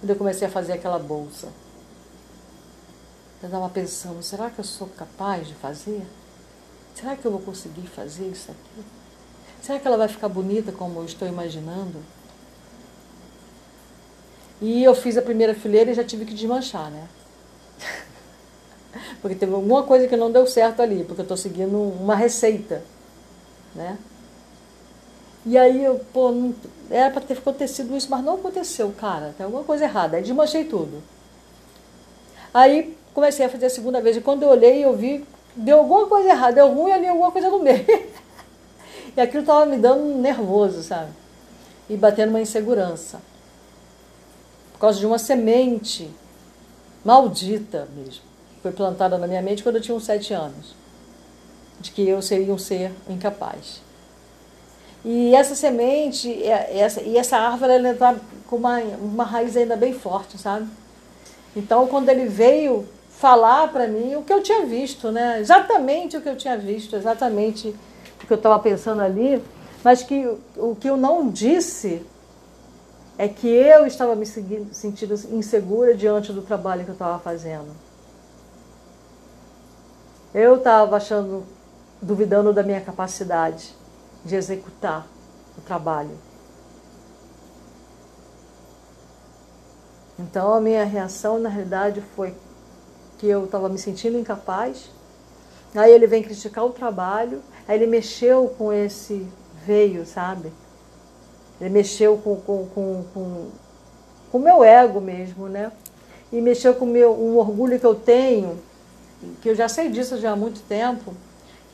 Quando 0.00 0.10
eu 0.10 0.16
comecei 0.16 0.48
a 0.48 0.50
fazer 0.50 0.72
aquela 0.72 0.98
bolsa. 0.98 1.48
Eu 3.42 3.46
estava 3.46 3.68
pensando, 3.68 4.22
será 4.22 4.50
que 4.50 4.58
eu 4.58 4.64
sou 4.64 4.88
capaz 4.88 5.46
de 5.46 5.54
fazer? 5.54 6.02
Será 6.94 7.14
que 7.14 7.24
eu 7.26 7.30
vou 7.30 7.40
conseguir 7.40 7.86
fazer 7.86 8.26
isso 8.28 8.50
aqui? 8.50 8.84
Será 9.60 9.78
que 9.78 9.86
ela 9.86 9.98
vai 9.98 10.08
ficar 10.08 10.28
bonita 10.28 10.72
como 10.72 11.00
eu 11.00 11.04
estou 11.04 11.28
imaginando? 11.28 12.02
E 14.60 14.82
eu 14.82 14.94
fiz 14.94 15.18
a 15.18 15.22
primeira 15.22 15.54
fileira 15.54 15.90
e 15.90 15.94
já 15.94 16.02
tive 16.02 16.24
que 16.24 16.32
desmanchar, 16.32 16.90
né? 16.90 17.06
porque 19.20 19.36
teve 19.36 19.52
alguma 19.52 19.82
coisa 19.82 20.08
que 20.08 20.16
não 20.16 20.32
deu 20.32 20.46
certo 20.46 20.80
ali, 20.80 21.04
porque 21.04 21.20
eu 21.20 21.24
estou 21.24 21.36
seguindo 21.36 21.76
uma 21.76 22.14
receita, 22.14 22.82
né? 23.74 23.98
E 25.46 25.56
aí 25.56 25.84
eu, 25.84 26.00
pô, 26.12 26.32
não, 26.32 26.52
era 26.90 27.08
para 27.08 27.20
ter 27.20 27.34
acontecido 27.34 27.96
isso, 27.96 28.10
mas 28.10 28.24
não 28.24 28.34
aconteceu, 28.34 28.92
cara. 28.98 29.32
Tem 29.36 29.44
alguma 29.44 29.62
coisa 29.62 29.84
errada. 29.84 30.16
Aí 30.16 30.22
desmanchei 30.22 30.64
tudo. 30.64 31.00
Aí 32.52 32.96
comecei 33.14 33.46
a 33.46 33.48
fazer 33.48 33.66
a 33.66 33.70
segunda 33.70 34.00
vez. 34.00 34.16
E 34.16 34.20
quando 34.20 34.42
eu 34.42 34.48
olhei, 34.48 34.84
eu 34.84 34.96
vi, 34.96 35.24
deu 35.54 35.78
alguma 35.78 36.06
coisa 36.06 36.30
errada, 36.30 36.54
deu 36.56 36.74
ruim 36.74 36.90
ali, 36.90 37.06
alguma 37.06 37.30
coisa 37.30 37.48
no 37.48 37.60
meio. 37.60 37.86
e 39.16 39.20
aquilo 39.20 39.42
estava 39.42 39.64
me 39.64 39.76
dando 39.76 40.02
nervoso, 40.18 40.82
sabe? 40.82 41.12
E 41.88 41.96
batendo 41.96 42.30
uma 42.30 42.40
insegurança. 42.40 43.20
Por 44.72 44.80
causa 44.80 44.98
de 44.98 45.06
uma 45.06 45.18
semente 45.18 46.10
maldita 47.04 47.86
mesmo. 47.96 48.24
Foi 48.62 48.72
plantada 48.72 49.16
na 49.16 49.28
minha 49.28 49.40
mente 49.40 49.62
quando 49.62 49.76
eu 49.76 49.82
tinha 49.82 49.96
uns 49.96 50.04
sete 50.04 50.34
anos. 50.34 50.74
De 51.78 51.92
que 51.92 52.06
eu 52.08 52.20
seria 52.20 52.52
um 52.52 52.58
ser 52.58 52.90
incapaz. 53.08 53.85
E 55.04 55.34
essa 55.34 55.54
semente, 55.54 56.42
essa, 56.44 57.00
e 57.02 57.16
essa 57.16 57.36
árvore, 57.36 57.72
ela 57.72 57.90
está 57.90 58.16
com 58.48 58.56
uma, 58.56 58.78
uma 58.80 59.24
raiz 59.24 59.56
ainda 59.56 59.76
bem 59.76 59.92
forte, 59.92 60.38
sabe? 60.38 60.66
Então, 61.54 61.86
quando 61.86 62.08
ele 62.08 62.26
veio 62.26 62.86
falar 63.10 63.72
para 63.72 63.86
mim 63.86 64.14
o 64.14 64.22
que 64.22 64.32
eu 64.32 64.42
tinha 64.42 64.66
visto, 64.66 65.10
né? 65.10 65.40
Exatamente 65.40 66.16
o 66.16 66.20
que 66.20 66.28
eu 66.28 66.36
tinha 66.36 66.56
visto, 66.56 66.96
exatamente 66.96 67.74
o 68.22 68.26
que 68.26 68.32
eu 68.32 68.36
estava 68.36 68.58
pensando 68.58 69.00
ali, 69.00 69.42
mas 69.82 70.02
que 70.02 70.26
o 70.56 70.74
que 70.74 70.88
eu 70.88 70.96
não 70.96 71.28
disse 71.30 72.04
é 73.18 73.26
que 73.26 73.48
eu 73.48 73.86
estava 73.86 74.14
me 74.14 74.26
sentindo 74.26 75.14
insegura 75.32 75.94
diante 75.94 76.32
do 76.32 76.42
trabalho 76.42 76.84
que 76.84 76.90
eu 76.90 76.94
estava 76.94 77.18
fazendo. 77.18 77.68
Eu 80.34 80.56
estava 80.56 80.96
achando, 80.96 81.44
duvidando 82.02 82.52
da 82.52 82.62
minha 82.62 82.80
capacidade 82.80 83.72
de 84.26 84.34
executar 84.34 85.06
o 85.56 85.60
trabalho. 85.62 86.18
Então 90.18 90.52
a 90.52 90.60
minha 90.60 90.84
reação 90.84 91.38
na 91.38 91.48
realidade 91.48 92.02
foi 92.14 92.34
que 93.18 93.26
eu 93.26 93.44
estava 93.44 93.68
me 93.68 93.78
sentindo 93.78 94.18
incapaz. 94.18 94.90
Aí 95.74 95.92
ele 95.92 96.06
vem 96.06 96.22
criticar 96.22 96.64
o 96.64 96.70
trabalho, 96.70 97.42
aí 97.68 97.76
ele 97.76 97.86
mexeu 97.86 98.48
com 98.58 98.72
esse 98.72 99.26
veio, 99.64 100.04
sabe? 100.06 100.52
Ele 101.60 101.70
mexeu 101.70 102.16
com 102.18 102.32
o 102.32 102.36
com, 102.36 102.66
com, 102.74 103.04
com, 103.12 103.50
com 104.32 104.38
meu 104.38 104.64
ego 104.64 105.00
mesmo, 105.00 105.48
né? 105.48 105.70
E 106.32 106.40
mexeu 106.40 106.74
com 106.74 106.86
meu, 106.86 107.12
um 107.12 107.36
orgulho 107.36 107.78
que 107.78 107.86
eu 107.86 107.94
tenho, 107.94 108.58
que 109.40 109.48
eu 109.50 109.54
já 109.54 109.68
sei 109.68 109.88
disso 109.90 110.18
já 110.18 110.32
há 110.32 110.36
muito 110.36 110.60
tempo, 110.62 111.14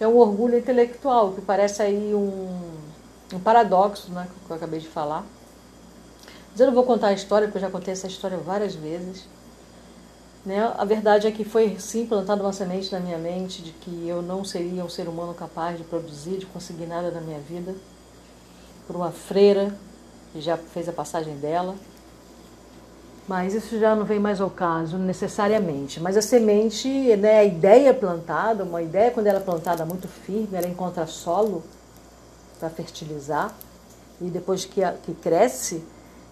é 0.03 0.09
um 0.09 0.17
orgulho 0.17 0.59
intelectual, 0.59 1.33
que 1.33 1.41
parece 1.41 1.83
aí 1.83 2.15
um, 2.15 2.59
um 3.33 3.41
paradoxo, 3.41 4.11
né? 4.11 4.29
Que 4.47 4.51
eu 4.51 4.57
acabei 4.57 4.81
de 4.81 4.89
falar. 4.89 5.25
Mas 6.51 6.61
eu 6.61 6.67
não 6.67 6.75
vou 6.75 6.85
contar 6.85 7.09
a 7.09 7.13
história, 7.13 7.47
porque 7.47 7.59
eu 7.59 7.63
já 7.63 7.71
contei 7.71 7.93
essa 7.93 8.07
história 8.07 8.37
várias 8.37 8.75
vezes. 8.75 9.27
Né? 10.45 10.73
A 10.77 10.85
verdade 10.85 11.27
é 11.27 11.31
que 11.31 11.45
foi 11.45 11.79
sim 11.79 12.05
plantada 12.05 12.43
uma 12.43 12.53
semente 12.53 12.91
na 12.91 12.99
minha 12.99 13.17
mente 13.17 13.63
de 13.63 13.71
que 13.73 14.09
eu 14.09 14.21
não 14.21 14.45
seria 14.45 14.85
um 14.85 14.89
ser 14.89 15.09
humano 15.09 15.33
capaz 15.33 15.79
de 15.79 15.85
produzir, 15.85 16.39
de 16.39 16.47
conseguir 16.47 16.87
nada 16.87 17.11
na 17.11 17.21
minha 17.21 17.39
vida, 17.39 17.75
por 18.87 18.97
uma 18.97 19.13
freira 19.13 19.75
que 20.33 20.41
já 20.41 20.57
fez 20.57 20.89
a 20.89 20.93
passagem 20.93 21.37
dela. 21.37 21.77
Mas 23.29 23.55
isso 23.55 23.79
já 23.79 23.95
não 23.95 24.05
vem 24.05 24.19
mais 24.19 24.41
ao 24.41 24.51
caso 24.51 24.99
necessariamente. 24.99 26.01
Mas 26.01 26.17
a 26.17 26.23
semente, 26.23 26.89
né, 27.17 27.39
a 27.39 27.45
ideia 27.45 27.95
plantada, 27.95 28.65
uma 28.65 28.83
ideia 28.83 29.11
quando 29.11 29.29
ela 29.29 29.39
é 29.39 29.43
plantada 29.43 29.85
muito 29.85 30.09
firme, 30.09 30.49
ela 30.53 30.67
encontra 30.67 31.07
solo 31.07 31.63
para 32.59 32.69
fertilizar 32.69 33.55
e 34.21 34.25
depois 34.25 34.65
que, 34.65 34.81
que 35.05 35.15
cresce, 35.15 35.85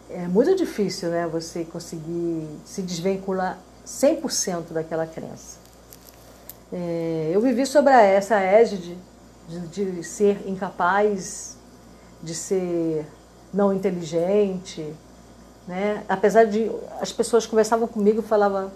é 0.09 0.27
muito 0.27 0.55
difícil 0.57 1.11
né, 1.11 1.27
você 1.27 1.65
conseguir 1.65 2.47
se 2.65 2.83
desvincular 2.83 3.59
100% 3.87 4.73
daquela 4.73 5.07
crença. 5.07 5.59
É, 6.73 7.31
eu 7.33 7.41
vivi 7.41 7.67
sobre 7.67 7.93
essa 7.93 8.39
égide 8.39 8.97
de, 9.49 9.91
de 9.93 10.05
ser 10.05 10.49
incapaz, 10.49 11.57
de 12.23 12.35
ser 12.35 13.07
não 13.53 13.73
inteligente, 13.73 14.95
né? 15.71 16.03
Apesar 16.09 16.47
de 16.47 16.69
as 17.01 17.13
pessoas 17.13 17.47
conversavam 17.47 17.87
comigo, 17.87 18.21
falavam, 18.23 18.73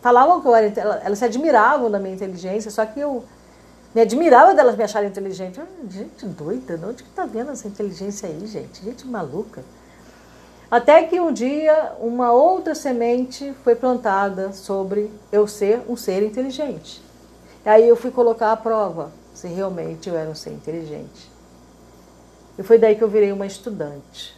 falavam 0.00 0.40
que 0.40 0.48
eu 0.48 0.54
era, 0.54 0.66
elas 1.04 1.18
se 1.18 1.24
admiravam 1.26 1.90
da 1.90 1.98
minha 1.98 2.14
inteligência, 2.14 2.70
só 2.70 2.86
que 2.86 2.98
eu 2.98 3.22
me 3.94 4.00
admirava 4.00 4.54
delas 4.54 4.74
me 4.74 4.82
acharem 4.82 5.10
inteligente. 5.10 5.60
gente 5.90 6.24
doida, 6.24 6.78
de 6.78 6.84
onde 6.86 7.02
que 7.02 7.10
tá 7.10 7.26
vendo 7.26 7.50
essa 7.50 7.68
inteligência 7.68 8.30
aí, 8.30 8.46
gente? 8.46 8.82
Gente 8.82 9.06
maluca. 9.06 9.62
Até 10.70 11.02
que 11.02 11.20
um 11.20 11.30
dia 11.30 11.92
uma 12.00 12.32
outra 12.32 12.74
semente 12.74 13.54
foi 13.62 13.74
plantada 13.74 14.54
sobre 14.54 15.10
eu 15.30 15.46
ser 15.46 15.82
um 15.86 15.96
ser 15.96 16.22
inteligente. 16.22 17.02
Aí 17.62 17.86
eu 17.86 17.96
fui 17.96 18.10
colocar 18.10 18.52
à 18.52 18.56
prova 18.56 19.12
se 19.34 19.48
realmente 19.48 20.08
eu 20.08 20.16
era 20.16 20.30
um 20.30 20.34
ser 20.34 20.52
inteligente. 20.52 21.30
E 22.58 22.62
foi 22.62 22.78
daí 22.78 22.96
que 22.96 23.04
eu 23.04 23.08
virei 23.08 23.32
uma 23.32 23.46
estudante. 23.46 24.37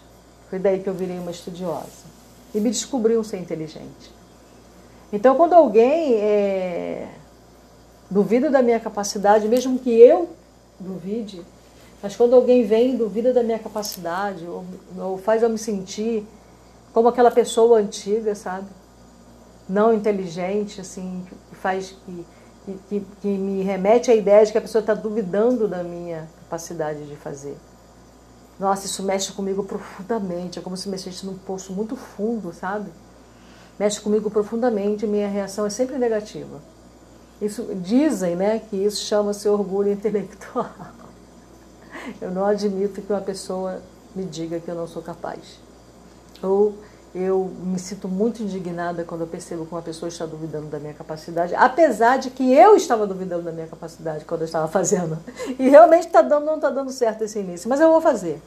Foi 0.50 0.59
daí 0.59 0.80
que 0.80 0.88
eu 0.88 0.95
virei 0.95 1.19
uma 1.19 1.30
estudiosa. 1.30 2.11
E 2.52 2.61
me 2.61 2.71
descobri 2.71 3.16
um 3.16 3.23
ser 3.23 3.38
inteligente. 3.38 4.12
Então, 5.12 5.37
quando 5.37 5.52
alguém 5.52 6.16
é, 6.16 7.09
duvida 8.11 8.50
da 8.50 8.61
minha 8.61 8.80
capacidade, 8.80 9.47
mesmo 9.47 9.78
que 9.78 9.90
eu 9.90 10.28
duvide, 10.78 11.40
mas 12.02 12.16
quando 12.16 12.35
alguém 12.35 12.64
vem 12.64 12.95
e 12.95 12.97
duvida 12.97 13.33
da 13.33 13.42
minha 13.42 13.59
capacidade, 13.59 14.45
ou, 14.47 14.64
ou 14.99 15.19
faz 15.19 15.42
eu 15.42 15.49
me 15.49 15.59
sentir 15.59 16.26
como 16.92 17.09
aquela 17.09 17.30
pessoa 17.30 17.78
antiga, 17.78 18.35
sabe? 18.35 18.66
Não 19.69 19.92
inteligente, 19.92 20.80
assim, 20.80 21.25
que 21.28 21.57
faz 21.57 21.95
que, 22.04 22.26
que, 22.88 23.07
que 23.21 23.28
me 23.28 23.62
remete 23.62 24.11
à 24.11 24.14
ideia 24.14 24.45
de 24.45 24.50
que 24.50 24.59
a 24.59 24.61
pessoa 24.61 24.80
está 24.80 24.95
duvidando 24.95 25.69
da 25.69 25.85
minha 25.85 26.28
capacidade 26.40 27.07
de 27.07 27.14
fazer. 27.14 27.57
Nossa, 28.61 28.85
isso 28.85 29.02
mexe 29.02 29.33
comigo 29.33 29.64
profundamente, 29.64 30.59
é 30.59 30.62
como 30.62 30.76
se 30.76 30.87
mexesse 30.90 31.25
num 31.25 31.35
poço 31.35 31.73
muito 31.73 31.97
fundo, 31.97 32.52
sabe? 32.52 32.90
Mexe 33.79 33.99
comigo 33.99 34.31
profundamente, 34.31 35.07
minha 35.07 35.26
reação 35.26 35.64
é 35.64 35.71
sempre 35.71 35.97
negativa. 35.97 36.61
Isso 37.40 37.75
dizem, 37.76 38.37
né, 38.37 38.59
que 38.59 38.76
isso 38.76 39.02
chama-se 39.02 39.49
orgulho 39.49 39.90
intelectual. 39.90 40.69
Eu 42.21 42.31
não 42.31 42.45
admito 42.45 43.00
que 43.00 43.11
uma 43.11 43.23
pessoa 43.23 43.81
me 44.14 44.25
diga 44.25 44.61
que 44.61 44.69
eu 44.71 44.75
não 44.75 44.87
sou 44.87 45.02
capaz. 45.02 45.61
Ou 46.43 46.75
eu 47.14 47.50
me 47.62 47.79
sinto 47.79 48.09
muito 48.09 48.43
indignada 48.43 49.05
quando 49.05 49.23
eu 49.23 49.26
percebo 49.26 49.67
que 49.67 49.73
uma 49.73 49.83
pessoa 49.83 50.09
está 50.09 50.25
duvidando 50.25 50.67
da 50.67 50.79
minha 50.79 50.95
capacidade, 50.95 51.55
apesar 51.55 52.19
de 52.19 52.31
que 52.31 52.55
eu 52.55 52.75
estava 52.75 53.07
duvidando 53.07 53.43
da 53.43 53.52
minha 53.52 53.67
capacidade 53.67 54.25
quando 54.25 54.43
eu 54.43 54.47
estava 54.47 54.67
fazendo. 54.69 55.19
E 55.59 55.69
realmente 55.69 56.09
tá 56.09 56.23
dando, 56.23 56.47
não 56.47 56.57
está 56.57 56.71
dando 56.71 56.90
certo 56.90 57.23
esse 57.23 57.38
início, 57.38 57.69
mas 57.69 57.81
eu 57.81 57.90
vou 57.90 58.00
fazer. 58.00 58.40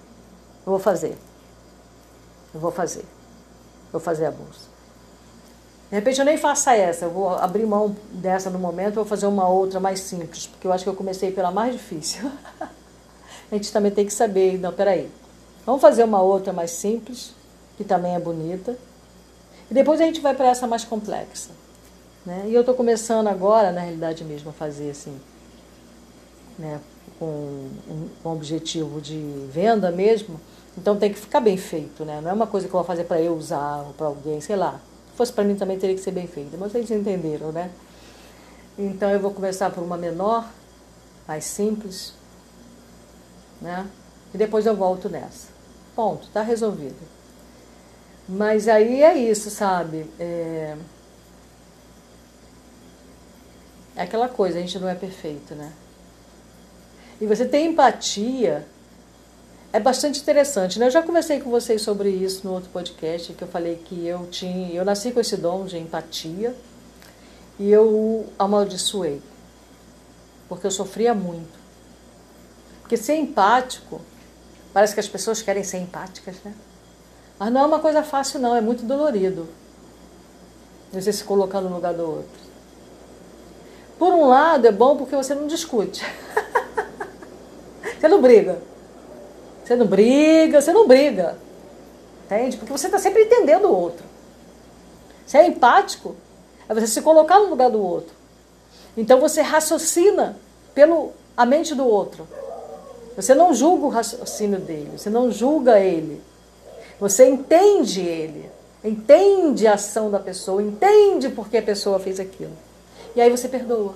Eu 0.65 0.71
vou 0.71 0.79
fazer. 0.79 1.17
Eu 2.53 2.59
vou 2.59 2.71
fazer. 2.71 3.05
Vou 3.91 4.01
fazer 4.01 4.25
a 4.25 4.31
bolsa. 4.31 4.73
De 5.89 5.95
repente 5.95 6.17
eu 6.17 6.25
nem 6.25 6.37
faça 6.37 6.75
essa, 6.75 7.05
eu 7.05 7.11
vou 7.11 7.29
abrir 7.29 7.67
mão 7.67 7.95
dessa 8.11 8.49
no 8.49 8.57
momento, 8.57 8.95
vou 8.95 9.05
fazer 9.05 9.27
uma 9.27 9.47
outra 9.47 9.79
mais 9.79 9.99
simples, 9.99 10.47
porque 10.47 10.65
eu 10.65 10.73
acho 10.73 10.83
que 10.83 10.89
eu 10.89 10.95
comecei 10.95 11.31
pela 11.31 11.51
mais 11.51 11.73
difícil. 11.73 12.31
a 12.59 13.55
gente 13.55 13.71
também 13.71 13.91
tem 13.91 14.03
que 14.03 14.13
saber, 14.13 14.57
não, 14.57 14.73
peraí. 14.73 15.11
Vamos 15.65 15.81
fazer 15.81 16.03
uma 16.03 16.19
outra 16.19 16.51
mais 16.51 16.71
simples, 16.71 17.35
que 17.77 17.83
também 17.83 18.15
é 18.15 18.19
bonita. 18.19 18.75
E 19.69 19.73
depois 19.73 20.01
a 20.01 20.05
gente 20.05 20.19
vai 20.19 20.33
para 20.33 20.47
essa 20.47 20.65
mais 20.65 20.83
complexa. 20.83 21.51
Né? 22.25 22.45
E 22.47 22.53
eu 22.55 22.61
estou 22.61 22.73
começando 22.73 23.27
agora, 23.27 23.71
na 23.71 23.81
realidade 23.81 24.23
mesmo, 24.23 24.49
a 24.49 24.53
fazer 24.53 24.89
assim, 24.89 25.15
né? 26.57 26.79
com 27.19 27.25
um, 27.25 28.09
um 28.25 28.29
objetivo 28.29 28.99
de 28.99 29.47
venda 29.51 29.91
mesmo. 29.91 30.39
Então 30.77 30.97
tem 30.97 31.11
que 31.13 31.19
ficar 31.19 31.39
bem 31.39 31.57
feito, 31.57 32.03
né? 32.03 32.19
Não 32.21 32.31
é 32.31 32.33
uma 32.33 32.47
coisa 32.47 32.67
que 32.67 32.73
eu 32.73 32.79
vou 32.79 32.83
fazer 32.83 33.03
para 33.03 33.21
eu 33.21 33.35
usar 33.35 33.83
ou 33.87 33.93
para 33.93 34.07
alguém, 34.07 34.41
sei 34.41 34.55
lá. 34.55 34.79
Se 35.11 35.17
fosse 35.17 35.31
para 35.31 35.43
mim 35.43 35.55
também 35.55 35.77
teria 35.77 35.95
que 35.95 36.01
ser 36.01 36.11
bem 36.11 36.27
feito, 36.27 36.57
mas 36.57 36.71
vocês 36.71 36.89
entenderam, 36.89 37.51
né? 37.51 37.69
Então 38.77 39.09
eu 39.11 39.19
vou 39.19 39.31
começar 39.31 39.69
por 39.69 39.83
uma 39.83 39.97
menor, 39.97 40.49
mais 41.27 41.43
simples, 41.45 42.13
né? 43.61 43.87
E 44.33 44.37
depois 44.37 44.65
eu 44.65 44.75
volto 44.75 45.07
nessa. 45.07 45.47
Ponto, 45.95 46.27
tá 46.29 46.41
resolvido. 46.41 46.97
Mas 48.27 48.67
aí 48.67 49.03
é 49.03 49.15
isso, 49.15 49.51
sabe? 49.51 50.09
É... 50.19 50.75
é 53.95 54.01
aquela 54.01 54.27
coisa, 54.27 54.57
a 54.57 54.61
gente 54.61 54.79
não 54.79 54.89
é 54.89 54.95
perfeito, 54.95 55.53
né? 55.53 55.71
E 57.21 57.27
você 57.27 57.45
ter 57.45 57.59
empatia 57.59 58.65
é 59.73 59.79
bastante 59.79 60.21
interessante. 60.21 60.77
Né? 60.77 60.85
Eu 60.85 60.91
já 60.91 61.01
conversei 61.01 61.41
com 61.41 61.49
vocês 61.49 61.81
sobre 61.81 62.09
isso 62.09 62.47
no 62.47 62.53
outro 62.53 62.69
podcast, 62.69 63.33
que 63.33 63.41
eu 63.41 63.47
falei 63.47 63.75
que 63.83 64.05
eu 64.05 64.27
tinha, 64.27 64.71
eu 64.71 64.85
nasci 64.85 65.11
com 65.11 65.19
esse 65.19 65.35
dom 65.35 65.65
de 65.65 65.79
empatia 65.79 66.55
e 67.57 67.71
eu 67.71 68.27
amaldiçoei, 68.37 69.19
porque 70.47 70.67
eu 70.67 70.71
sofria 70.71 71.15
muito. 71.15 71.59
Porque 72.81 72.95
ser 72.95 73.15
empático, 73.15 73.99
parece 74.71 74.93
que 74.93 74.99
as 74.99 75.07
pessoas 75.07 75.41
querem 75.41 75.63
ser 75.63 75.77
empáticas, 75.77 76.35
né? 76.45 76.53
Mas 77.39 77.51
não 77.51 77.61
é 77.61 77.65
uma 77.65 77.79
coisa 77.79 78.03
fácil, 78.03 78.39
não, 78.39 78.55
é 78.55 78.61
muito 78.61 78.85
dolorido. 78.85 79.47
Você 80.91 81.11
se 81.11 81.23
colocar 81.23 81.61
no 81.61 81.73
lugar 81.73 81.95
do 81.95 82.03
outro. 82.03 82.43
Por 83.97 84.13
um 84.13 84.27
lado, 84.27 84.67
é 84.67 84.71
bom 84.71 84.95
porque 84.95 85.15
você 85.15 85.33
não 85.33 85.47
discute. 85.47 86.05
você 87.99 88.07
não 88.07 88.21
briga. 88.21 88.72
Você 89.73 89.77
não 89.77 89.87
briga, 89.87 90.61
você 90.61 90.71
não 90.71 90.87
briga. 90.87 91.35
Entende? 92.25 92.57
Porque 92.57 92.71
você 92.71 92.85
está 92.85 92.99
sempre 92.99 93.23
entendendo 93.23 93.65
o 93.65 93.75
outro. 93.75 94.05
Você 95.25 95.39
é 95.39 95.47
empático, 95.47 96.15
é 96.69 96.73
você 96.75 96.85
se 96.85 97.01
colocar 97.01 97.39
no 97.39 97.49
lugar 97.49 97.71
do 97.71 97.81
outro. 97.81 98.13
Então 98.95 99.19
você 99.19 99.41
raciocina 99.41 100.37
pelo 100.75 101.11
a 101.35 101.43
mente 101.43 101.73
do 101.73 101.87
outro. 101.87 102.27
Você 103.15 103.33
não 103.33 103.51
julga 103.51 103.85
o 103.85 103.89
raciocínio 103.89 104.59
dele, 104.59 104.91
você 104.95 105.09
não 105.09 105.31
julga 105.31 105.79
ele. 105.79 106.21
Você 106.99 107.27
entende 107.27 108.01
ele, 108.01 108.51
entende 108.83 109.65
a 109.65 109.73
ação 109.73 110.11
da 110.11 110.19
pessoa, 110.19 110.61
entende 110.61 111.29
por 111.29 111.49
que 111.49 111.57
a 111.57 111.63
pessoa 111.63 111.99
fez 111.99 112.19
aquilo. 112.19 112.53
E 113.15 113.21
aí 113.21 113.29
você 113.31 113.49
perdoa. 113.49 113.95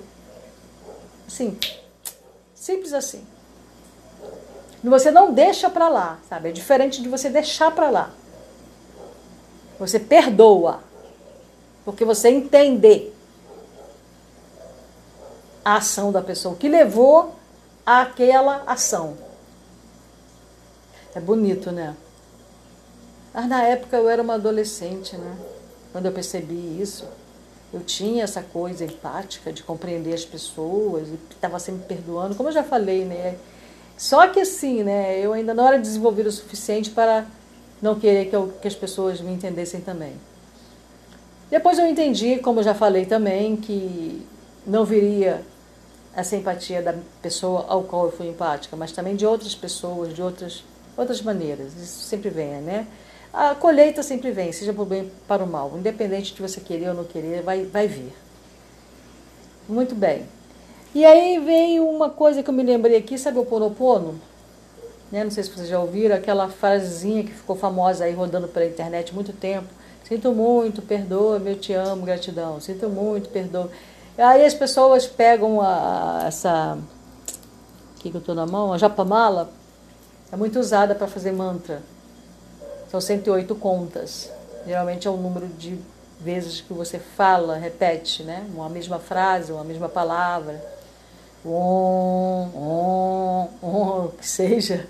Assim, 1.28 1.56
simples 2.52 2.92
assim. 2.92 3.24
Você 4.82 5.10
não 5.10 5.32
deixa 5.32 5.68
para 5.68 5.88
lá, 5.88 6.18
sabe? 6.28 6.50
É 6.50 6.52
diferente 6.52 7.02
de 7.02 7.08
você 7.08 7.28
deixar 7.28 7.70
para 7.70 7.90
lá. 7.90 8.10
Você 9.78 9.98
perdoa. 9.98 10.80
Porque 11.84 12.04
você 12.04 12.30
entende 12.30 13.10
a 15.64 15.76
ação 15.76 16.12
da 16.12 16.22
pessoa, 16.22 16.54
o 16.54 16.56
que 16.56 16.68
levou 16.68 17.34
àquela 17.84 18.62
ação. 18.66 19.16
É 21.14 21.20
bonito, 21.20 21.70
né? 21.72 21.96
Mas 23.34 23.48
na 23.48 23.62
época 23.62 23.96
eu 23.96 24.08
era 24.08 24.22
uma 24.22 24.34
adolescente, 24.34 25.16
né? 25.16 25.36
Quando 25.92 26.06
eu 26.06 26.12
percebi 26.12 26.80
isso, 26.80 27.06
eu 27.72 27.80
tinha 27.80 28.24
essa 28.24 28.42
coisa 28.42 28.84
empática 28.84 29.52
de 29.52 29.62
compreender 29.62 30.14
as 30.14 30.24
pessoas 30.24 31.08
e 31.08 31.18
estava 31.30 31.58
sempre 31.58 31.86
perdoando. 31.86 32.34
Como 32.34 32.48
eu 32.48 32.52
já 32.52 32.62
falei, 32.62 33.04
né? 33.04 33.36
Só 33.98 34.28
que 34.28 34.40
assim, 34.40 34.84
né, 34.84 35.18
eu 35.18 35.32
ainda 35.32 35.52
não 35.52 35.66
era 35.66 35.78
desenvolvida 35.78 36.28
o 36.28 36.32
suficiente 36.32 36.88
para 36.90 37.26
não 37.82 37.98
querer 37.98 38.30
que, 38.30 38.36
eu, 38.36 38.52
que 38.62 38.68
as 38.68 38.74
pessoas 38.74 39.20
me 39.20 39.32
entendessem 39.32 39.80
também. 39.80 40.12
Depois 41.50 41.78
eu 41.78 41.86
entendi, 41.86 42.38
como 42.38 42.60
eu 42.60 42.64
já 42.64 42.74
falei 42.74 43.06
também, 43.06 43.56
que 43.56 44.24
não 44.64 44.84
viria 44.84 45.42
essa 46.14 46.36
empatia 46.36 46.80
da 46.80 46.94
pessoa 47.20 47.66
ao 47.68 47.82
qual 47.82 48.06
eu 48.06 48.12
fui 48.12 48.28
empática, 48.28 48.76
mas 48.76 48.92
também 48.92 49.16
de 49.16 49.26
outras 49.26 49.54
pessoas, 49.54 50.14
de 50.14 50.22
outras, 50.22 50.62
outras 50.96 51.20
maneiras. 51.20 51.74
Isso 51.74 52.04
sempre 52.04 52.30
vem, 52.30 52.60
né? 52.60 52.86
A 53.32 53.54
colheita 53.54 54.02
sempre 54.02 54.30
vem, 54.30 54.52
seja 54.52 54.72
para 54.72 54.82
o 54.82 54.86
bem 54.86 55.10
para 55.26 55.42
o 55.42 55.46
mal. 55.46 55.72
Independente 55.76 56.34
de 56.34 56.40
você 56.40 56.60
querer 56.60 56.90
ou 56.90 56.94
não 56.94 57.04
querer, 57.04 57.42
vai, 57.42 57.64
vai 57.64 57.88
vir. 57.88 58.12
Muito 59.68 59.94
bem. 59.94 60.26
E 60.94 61.04
aí 61.04 61.38
veio 61.38 61.86
uma 61.86 62.08
coisa 62.08 62.42
que 62.42 62.48
eu 62.48 62.54
me 62.54 62.62
lembrei 62.62 62.96
aqui, 62.96 63.18
sabe 63.18 63.38
o 63.38 63.44
Ponopono? 63.44 64.18
Né? 65.12 65.22
Não 65.22 65.30
sei 65.30 65.44
se 65.44 65.50
vocês 65.50 65.68
já 65.68 65.78
ouviram, 65.78 66.16
aquela 66.16 66.48
frasezinha 66.48 67.24
que 67.24 67.32
ficou 67.32 67.56
famosa 67.56 68.04
aí 68.04 68.14
rodando 68.14 68.48
pela 68.48 68.64
internet 68.64 69.14
muito 69.14 69.32
tempo. 69.32 69.68
Sinto 70.04 70.32
muito, 70.32 70.80
perdoa, 70.80 71.40
eu 71.44 71.56
te 71.56 71.74
amo, 71.74 72.06
gratidão. 72.06 72.58
Sinto 72.60 72.88
muito, 72.88 73.28
perdoa. 73.28 73.70
Aí 74.16 74.44
as 74.44 74.54
pessoas 74.54 75.06
pegam 75.06 75.60
a, 75.60 76.24
essa. 76.26 76.78
O 77.96 78.00
que, 78.00 78.10
que 78.10 78.16
eu 78.16 78.20
estou 78.20 78.34
na 78.34 78.46
mão? 78.46 78.72
A 78.72 78.78
japamala. 78.78 79.50
É 80.32 80.36
muito 80.36 80.58
usada 80.58 80.94
para 80.94 81.06
fazer 81.06 81.32
mantra. 81.32 81.82
São 82.90 83.00
108 83.00 83.54
contas. 83.56 84.30
Geralmente 84.66 85.06
é 85.06 85.10
o 85.10 85.16
número 85.16 85.46
de 85.46 85.78
vezes 86.18 86.62
que 86.62 86.72
você 86.72 86.98
fala, 86.98 87.56
repete, 87.56 88.22
né? 88.22 88.46
Uma 88.54 88.68
mesma 88.70 88.98
frase, 88.98 89.52
uma 89.52 89.64
mesma 89.64 89.88
palavra 89.88 90.77
om, 91.44 92.50
om, 92.54 93.48
om, 93.62 94.04
o 94.06 94.12
que 94.18 94.26
seja. 94.26 94.86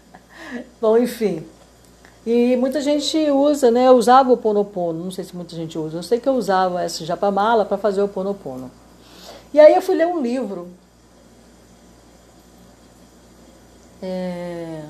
Bom, 0.80 0.96
enfim. 0.98 1.46
E 2.26 2.56
muita 2.56 2.80
gente 2.80 3.30
usa, 3.30 3.70
né? 3.70 3.86
Eu 3.86 3.92
usava 3.92 4.32
o 4.32 4.36
ponopono, 4.36 5.04
não 5.04 5.10
sei 5.10 5.24
se 5.24 5.34
muita 5.34 5.54
gente 5.54 5.78
usa. 5.78 5.98
Eu 5.98 6.02
sei 6.02 6.18
que 6.18 6.28
eu 6.28 6.34
usava 6.34 6.82
essa 6.82 7.04
japamala 7.04 7.64
para 7.64 7.78
fazer 7.78 8.02
o 8.02 8.08
ponopono. 8.08 8.70
E 9.54 9.60
aí 9.60 9.74
eu 9.74 9.82
fui 9.82 9.94
ler 9.94 10.06
um 10.06 10.20
livro. 10.20 10.68
É... 14.02 14.82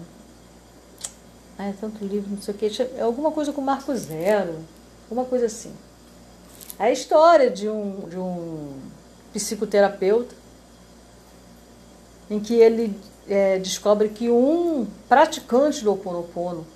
Ah, 1.58 1.68
é 1.68 1.74
tanto 1.78 2.04
livro, 2.04 2.30
não 2.30 2.40
sei 2.40 2.54
o 2.54 2.56
que. 2.56 2.82
É 2.96 3.02
alguma 3.02 3.30
coisa 3.30 3.52
com 3.52 3.60
Marco 3.60 3.94
Zero, 3.94 4.56
alguma 5.08 5.26
coisa 5.26 5.46
assim. 5.46 5.72
É 6.78 6.84
a 6.84 6.90
história 6.90 7.50
de 7.50 7.68
um, 7.68 8.08
de 8.08 8.18
um 8.18 8.74
psicoterapeuta 9.32 10.34
em 12.30 12.40
que 12.40 12.54
ele 12.54 12.98
é, 13.28 13.58
descobre 13.58 14.08
que 14.08 14.30
um 14.30 14.86
praticante 15.08 15.82
do 15.82 15.90
Ho 15.90 15.94
Oponopono 15.94 16.66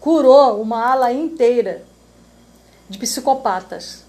curou 0.00 0.60
uma 0.60 0.92
ala 0.92 1.12
inteira 1.12 1.82
de 2.88 2.98
psicopatas, 2.98 4.04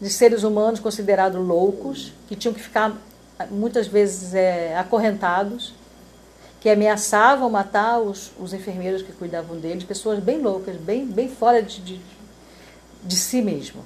de 0.00 0.10
seres 0.10 0.42
humanos 0.42 0.80
considerados 0.80 1.40
loucos, 1.40 2.12
que 2.28 2.36
tinham 2.36 2.52
que 2.52 2.60
ficar 2.60 2.96
muitas 3.50 3.86
vezes 3.86 4.34
é, 4.34 4.76
acorrentados, 4.76 5.72
que 6.60 6.68
ameaçavam 6.68 7.48
matar 7.50 7.98
os, 7.98 8.30
os 8.38 8.52
enfermeiros 8.52 9.02
que 9.02 9.12
cuidavam 9.12 9.58
deles, 9.58 9.84
pessoas 9.84 10.20
bem 10.20 10.40
loucas, 10.40 10.76
bem, 10.76 11.06
bem 11.06 11.28
fora 11.28 11.62
de, 11.62 11.80
de, 11.80 12.00
de 13.02 13.16
si 13.16 13.42
mesmo. 13.42 13.84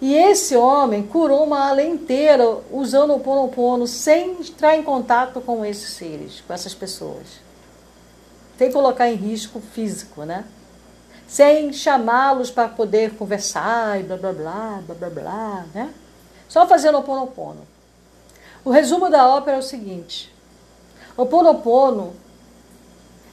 E 0.00 0.14
esse 0.14 0.56
homem 0.56 1.02
curou 1.02 1.44
uma 1.44 1.68
ala 1.68 1.82
inteira 1.82 2.58
usando 2.70 3.14
o 3.14 3.20
Ponopono 3.20 3.86
sem 3.86 4.32
entrar 4.32 4.76
em 4.76 4.82
contato 4.82 5.40
com 5.40 5.64
esses 5.64 5.90
seres, 5.90 6.42
com 6.46 6.52
essas 6.52 6.74
pessoas. 6.74 7.26
Sem 8.58 8.70
colocar 8.70 9.08
em 9.08 9.14
risco 9.14 9.60
físico, 9.60 10.24
né? 10.24 10.44
Sem 11.26 11.72
chamá-los 11.72 12.50
para 12.50 12.68
poder 12.68 13.14
conversar 13.16 13.98
e 14.00 14.02
blá 14.02 14.16
blá 14.16 14.32
blá, 14.32 14.82
blá 14.86 14.94
blá 14.94 15.10
blá, 15.10 15.66
né? 15.74 15.92
Só 16.48 16.66
fazendo 16.66 16.98
o 16.98 17.02
Ponopono. 17.02 17.66
O 18.64 18.70
resumo 18.70 19.10
da 19.10 19.26
ópera 19.28 19.56
é 19.56 19.60
o 19.60 19.62
seguinte: 19.62 20.32
o 21.16 21.24
Ponopono 21.24 22.14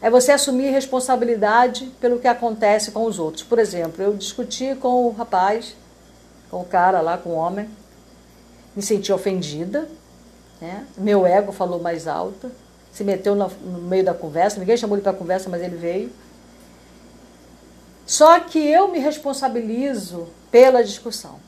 é 0.02 0.10
você 0.10 0.32
assumir 0.32 0.72
responsabilidade 0.72 1.86
pelo 2.00 2.20
que 2.20 2.28
acontece 2.28 2.92
com 2.92 3.06
os 3.06 3.20
outros. 3.20 3.44
Por 3.44 3.60
exemplo, 3.60 4.04
eu 4.04 4.16
discuti 4.16 4.76
com 4.76 5.06
o 5.06 5.12
rapaz 5.12 5.76
com 6.52 6.60
o 6.60 6.66
cara 6.66 7.00
lá, 7.00 7.18
com 7.18 7.30
o 7.30 7.36
homem. 7.36 7.68
Me 8.76 8.82
senti 8.82 9.12
ofendida, 9.12 9.88
né? 10.60 10.86
meu 10.98 11.26
ego 11.26 11.52
falou 11.52 11.80
mais 11.80 12.08
alto, 12.08 12.52
se 12.92 13.04
meteu 13.04 13.34
no, 13.34 13.48
no 13.48 13.82
meio 13.82 14.04
da 14.04 14.14
conversa, 14.14 14.60
ninguém 14.60 14.78
chamou 14.78 14.98
ele 14.98 15.04
para 15.04 15.14
conversa, 15.14 15.50
mas 15.50 15.62
ele 15.62 15.78
veio. 15.78 16.12
Só 18.06 18.40
que 18.42 18.60
eu 18.60 18.90
me 18.90 19.00
responsabilizo 19.00 20.28
pela 20.52 20.84
discussão. 20.84 21.40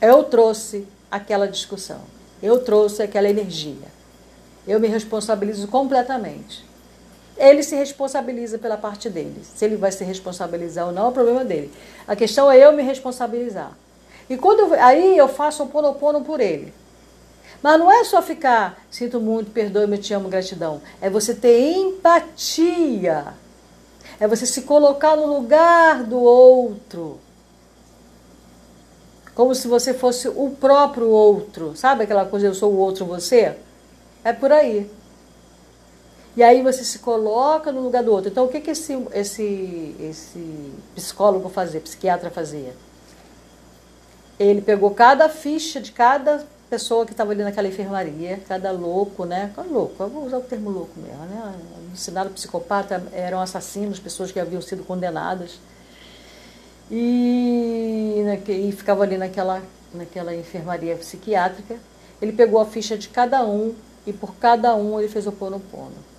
Eu 0.00 0.24
trouxe 0.24 0.86
aquela 1.10 1.48
discussão. 1.48 2.00
Eu 2.42 2.62
trouxe 2.62 3.02
aquela 3.02 3.28
energia. 3.28 3.88
Eu 4.66 4.78
me 4.78 4.88
responsabilizo 4.88 5.66
completamente. 5.68 6.65
Ele 7.36 7.62
se 7.62 7.76
responsabiliza 7.76 8.58
pela 8.58 8.76
parte 8.76 9.10
dele. 9.10 9.42
Se 9.44 9.64
ele 9.64 9.76
vai 9.76 9.92
se 9.92 10.04
responsabilizar 10.04 10.86
ou 10.86 10.92
não, 10.92 11.06
é 11.06 11.08
o 11.08 11.12
problema 11.12 11.44
dele. 11.44 11.70
A 12.06 12.16
questão 12.16 12.50
é 12.50 12.58
eu 12.58 12.72
me 12.72 12.82
responsabilizar. 12.82 13.72
E 14.28 14.36
quando 14.36 14.60
eu, 14.60 14.74
aí 14.74 15.16
eu 15.16 15.28
faço 15.28 15.62
o 15.62 15.68
ponopono 15.68 16.22
por 16.22 16.40
ele. 16.40 16.72
Mas 17.62 17.78
não 17.78 17.90
é 17.90 18.04
só 18.04 18.22
ficar, 18.22 18.82
sinto 18.90 19.20
muito, 19.20 19.50
perdoe-me, 19.50 19.98
te 19.98 20.14
amo, 20.14 20.28
gratidão. 20.28 20.80
É 21.00 21.08
você 21.08 21.34
ter 21.34 21.72
empatia. 21.72 23.34
É 24.18 24.26
você 24.26 24.46
se 24.46 24.62
colocar 24.62 25.16
no 25.16 25.26
lugar 25.26 26.02
do 26.04 26.18
outro. 26.18 27.18
Como 29.34 29.54
se 29.54 29.68
você 29.68 29.92
fosse 29.92 30.28
o 30.28 30.56
próprio 30.58 31.08
outro. 31.08 31.76
Sabe 31.76 32.04
aquela 32.04 32.24
coisa, 32.24 32.46
eu 32.46 32.54
sou 32.54 32.72
o 32.72 32.78
outro, 32.78 33.04
você? 33.04 33.54
É 34.24 34.32
por 34.32 34.50
aí. 34.50 34.90
E 36.36 36.42
aí 36.42 36.62
você 36.62 36.84
se 36.84 36.98
coloca 36.98 37.72
no 37.72 37.80
lugar 37.80 38.04
do 38.04 38.12
outro. 38.12 38.30
Então, 38.30 38.44
o 38.44 38.48
que, 38.48 38.60
que 38.60 38.70
esse, 38.70 38.92
esse, 39.14 39.96
esse 39.98 40.72
psicólogo 40.94 41.48
fazia, 41.48 41.80
psiquiatra 41.80 42.30
fazia? 42.30 42.74
Ele 44.38 44.60
pegou 44.60 44.90
cada 44.90 45.30
ficha 45.30 45.80
de 45.80 45.92
cada 45.92 46.44
pessoa 46.68 47.06
que 47.06 47.12
estava 47.12 47.32
ali 47.32 47.42
naquela 47.42 47.68
enfermaria, 47.68 48.38
cada 48.46 48.70
louco, 48.70 49.24
né? 49.24 49.50
Cada 49.56 49.66
louco, 49.66 50.02
eu 50.02 50.10
vou 50.10 50.26
usar 50.26 50.36
o 50.36 50.42
termo 50.42 50.68
louco 50.68 50.92
mesmo, 51.00 51.24
né? 51.24 51.54
Ensinado 51.94 52.28
psicopata 52.28 53.02
eram 53.12 53.40
assassinos, 53.40 53.98
pessoas 53.98 54.30
que 54.30 54.38
haviam 54.38 54.60
sido 54.60 54.84
condenadas. 54.84 55.58
E, 56.90 58.22
né, 58.24 58.42
e 58.46 58.72
ficava 58.72 59.04
ali 59.04 59.16
naquela, 59.16 59.62
naquela 59.94 60.34
enfermaria 60.34 60.96
psiquiátrica. 60.96 61.78
Ele 62.20 62.32
pegou 62.32 62.60
a 62.60 62.66
ficha 62.66 62.98
de 62.98 63.08
cada 63.08 63.42
um 63.42 63.74
e 64.06 64.12
por 64.12 64.34
cada 64.36 64.74
um 64.74 65.00
ele 65.00 65.08
fez 65.08 65.26
o 65.26 65.32
pono 65.32 65.58
pono. 65.58 66.15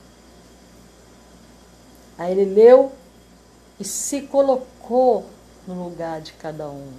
Aí 2.18 2.32
ele 2.32 2.54
leu 2.54 2.92
e 3.80 3.84
se 3.84 4.22
colocou 4.22 5.26
no 5.68 5.84
lugar 5.84 6.22
de 6.22 6.34
cada 6.34 6.68
um. 6.70 6.92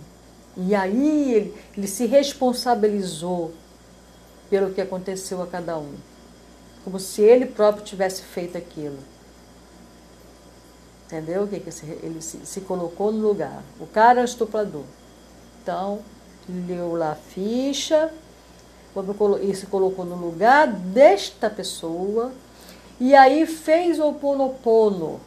E 0.56 0.74
aí 0.74 1.34
ele, 1.34 1.54
ele 1.76 1.86
se 1.86 2.06
responsabilizou 2.06 3.52
pelo 4.48 4.72
que 4.72 4.80
aconteceu 4.80 5.42
a 5.42 5.46
cada 5.46 5.78
um. 5.78 5.94
Como 6.84 6.98
se 6.98 7.22
ele 7.22 7.46
próprio 7.46 7.84
tivesse 7.84 8.22
feito 8.22 8.56
aquilo. 8.56 8.98
Entendeu? 11.06 11.46
Que 11.48 11.56
ele 12.02 12.20
se, 12.20 12.44
se 12.44 12.60
colocou 12.60 13.10
no 13.10 13.26
lugar. 13.26 13.62
O 13.80 13.86
cara 13.86 14.20
é 14.20 14.22
um 14.22 14.24
estuprador. 14.24 14.84
Então, 15.62 16.00
leu 16.48 16.94
lá 16.94 17.12
a 17.12 17.14
ficha 17.14 18.12
e 19.42 19.54
se 19.54 19.66
colocou 19.66 20.04
no 20.04 20.16
lugar 20.16 20.66
desta 20.66 21.48
pessoa 21.48 22.32
e 23.00 23.14
aí 23.14 23.46
fez 23.46 24.00
o 24.00 24.12
ponopono 24.12 25.20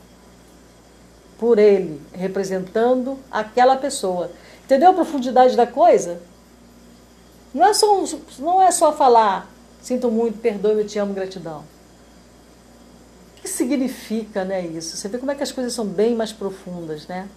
por 1.37 1.57
ele, 1.57 2.01
representando 2.13 3.17
aquela 3.31 3.75
pessoa. 3.75 4.31
Entendeu 4.63 4.91
a 4.91 4.93
profundidade 4.93 5.55
da 5.55 5.65
coisa? 5.65 6.21
Não 7.53 7.65
é 7.65 7.73
só, 7.73 8.03
não 8.39 8.61
é 8.61 8.71
só 8.71 8.93
falar, 8.93 9.49
sinto 9.81 10.09
muito, 10.11 10.39
perdoe, 10.39 10.79
eu 10.79 10.87
te 10.87 10.99
amo, 10.99 11.13
gratidão. 11.13 11.63
O 13.37 13.41
que 13.41 13.47
significa 13.47 14.45
né, 14.45 14.65
isso? 14.65 14.95
Você 14.95 15.07
vê 15.07 15.17
como 15.17 15.31
é 15.31 15.35
que 15.35 15.43
as 15.43 15.51
coisas 15.51 15.73
são 15.73 15.85
bem 15.85 16.15
mais 16.15 16.31
profundas, 16.31 17.07
né? 17.07 17.27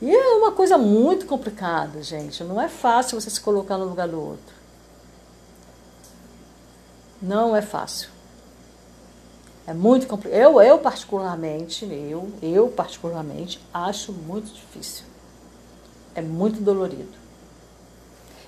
E 0.00 0.14
é 0.14 0.36
uma 0.36 0.52
coisa 0.52 0.78
muito 0.78 1.26
complicada, 1.26 2.02
gente. 2.02 2.44
Não 2.44 2.60
é 2.60 2.68
fácil 2.68 3.20
você 3.20 3.30
se 3.30 3.40
colocar 3.40 3.76
no 3.76 3.86
lugar 3.86 4.06
do 4.06 4.20
outro. 4.20 4.54
Não 7.20 7.56
é 7.56 7.62
fácil. 7.62 8.10
É 9.68 9.74
muito 9.74 10.06
complicado. 10.06 10.40
Eu, 10.40 10.62
eu 10.62 10.78
particularmente, 10.78 11.84
eu, 11.84 12.30
eu 12.40 12.68
particularmente 12.68 13.60
acho 13.72 14.14
muito 14.14 14.50
difícil. 14.50 15.04
É 16.14 16.22
muito 16.22 16.58
dolorido. 16.62 17.12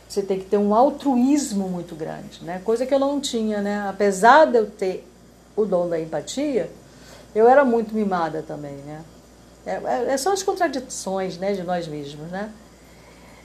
Você 0.09 0.23
tem 0.23 0.39
que 0.39 0.47
ter 0.47 0.57
um 0.57 0.75
altruísmo 0.75 1.69
muito 1.69 1.95
grande, 1.95 2.43
né? 2.43 2.63
Coisa 2.65 2.87
que 2.87 2.95
eu 2.95 2.99
não 2.99 3.21
tinha, 3.21 3.61
né? 3.61 3.87
Apesar 3.87 4.47
de 4.47 4.57
eu 4.57 4.71
ter 4.71 5.07
o 5.55 5.67
dom 5.67 5.91
da 5.91 6.01
empatia, 6.01 6.71
eu 7.35 7.47
era 7.47 7.67
muito 7.67 7.95
mimada 7.95 8.43
também, 8.43 8.77
né? 8.77 9.05
É, 9.67 9.73
é, 9.73 10.13
é 10.15 10.17
são 10.17 10.33
as 10.33 10.43
contradições, 10.43 11.37
né, 11.37 11.53
de 11.53 11.63
nós 11.63 11.87
mesmos, 11.87 12.31
né? 12.31 12.51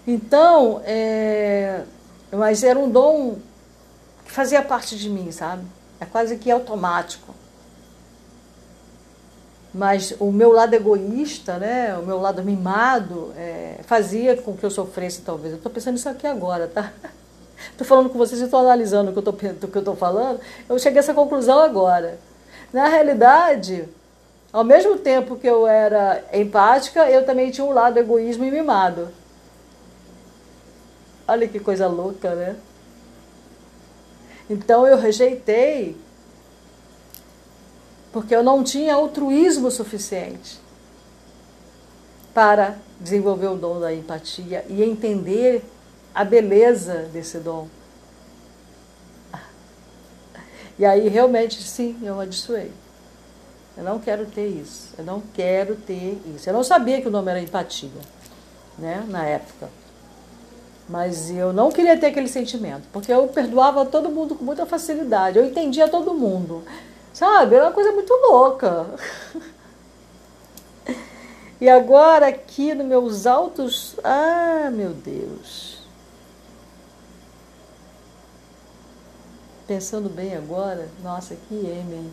Então, 0.08 0.82
é, 0.86 1.84
mas 2.32 2.64
era 2.64 2.80
um 2.80 2.90
dom 2.90 3.36
que 4.24 4.32
fazia 4.32 4.62
parte 4.62 4.98
de 4.98 5.10
mim, 5.10 5.30
sabe? 5.30 5.66
É 6.00 6.06
quase 6.06 6.38
que 6.38 6.50
automático. 6.50 7.36
Mas 9.76 10.16
o 10.22 10.32
meu 10.32 10.54
lado 10.54 10.74
egoísta, 10.74 11.58
né, 11.58 11.98
o 11.98 12.06
meu 12.06 12.18
lado 12.18 12.42
mimado, 12.42 13.34
é, 13.36 13.82
fazia 13.84 14.38
com 14.38 14.56
que 14.56 14.66
eu 14.66 14.72
sofresse, 14.72 15.22
talvez. 15.22 15.52
Eu 15.52 15.58
estou 15.58 15.70
pensando 15.70 15.96
nisso 15.96 16.08
aqui 16.08 16.26
agora, 16.26 16.66
tá? 16.66 16.94
Estou 17.72 17.86
falando 17.86 18.10
com 18.10 18.18
vocês 18.18 18.40
e 18.40 18.44
estou 18.46 18.60
analisando 18.60 19.10
o 19.10 19.14
que 19.14 19.78
eu 19.78 19.80
estou 19.80 19.96
falando. 19.96 20.40
Eu 20.70 20.78
cheguei 20.78 21.00
a 21.00 21.04
essa 21.04 21.14
conclusão 21.14 21.60
agora. 21.60 22.20
Na 22.72 22.88
realidade, 22.88 23.90
ao 24.54 24.64
mesmo 24.64 24.98
tempo 24.98 25.36
que 25.36 25.48
eu 25.48 25.66
era 25.66 26.24
empática, 26.32 27.10
eu 27.10 27.26
também 27.26 27.52
tinha 27.52 27.66
um 27.66 27.74
lado 27.74 27.98
egoísmo 27.98 28.46
e 28.46 28.52
mimado. 28.52 29.10
Olha 31.28 31.48
que 31.48 31.60
coisa 31.60 31.88
louca, 31.88 32.36
né? 32.36 32.56
Então 34.50 34.86
eu 34.86 34.98
rejeitei 34.98 35.98
porque 38.16 38.34
eu 38.34 38.42
não 38.42 38.64
tinha 38.64 38.96
altruísmo 38.96 39.70
suficiente 39.70 40.58
para 42.34 42.78
desenvolver 42.98 43.48
o 43.48 43.58
dom 43.58 43.78
da 43.78 43.94
empatia 43.94 44.64
e 44.70 44.82
entender 44.82 45.62
a 46.14 46.24
beleza 46.24 47.10
desse 47.12 47.40
dom. 47.40 47.68
E 50.80 50.86
aí 50.86 51.10
realmente 51.10 51.62
sim, 51.62 51.98
eu 52.02 52.22
abençoei. 52.22 52.72
Eu 53.76 53.84
não 53.84 54.00
quero 54.00 54.26
ter 54.28 54.48
isso. 54.48 54.94
Eu 54.98 55.04
não 55.04 55.22
quero 55.34 55.76
ter 55.76 56.18
isso. 56.34 56.50
Eu 56.50 56.54
não 56.54 56.64
sabia 56.64 57.02
que 57.02 57.10
o 57.10 57.12
nome 57.12 57.30
era 57.30 57.42
empatia, 57.42 57.90
né, 58.80 59.04
na 59.10 59.26
época. 59.26 59.68
Mas 60.88 61.30
eu 61.32 61.52
não 61.52 61.70
queria 61.70 61.98
ter 61.98 62.08
aquele 62.08 62.30
sentimento, 62.30 62.88
porque 62.94 63.12
eu 63.12 63.28
perdoava 63.28 63.86
todo 63.86 64.10
mundo 64.10 64.36
com 64.36 64.46
muita 64.46 64.66
facilidade. 64.66 65.38
Eu 65.38 65.46
entendia 65.46 65.90
todo 65.90 66.14
mundo. 66.14 66.64
Sabe? 67.16 67.56
Era 67.56 67.68
uma 67.68 67.72
coisa 67.72 67.92
muito 67.94 68.14
louca. 68.14 68.86
E 71.62 71.70
agora 71.70 72.28
aqui 72.28 72.74
nos 72.74 72.86
meus 72.86 73.26
altos. 73.26 73.96
Ah, 74.04 74.70
meu 74.74 74.90
Deus. 74.90 75.80
Pensando 79.66 80.10
bem 80.10 80.36
agora, 80.36 80.90
nossa, 81.02 81.34
que 81.34 81.56
M. 81.56 82.12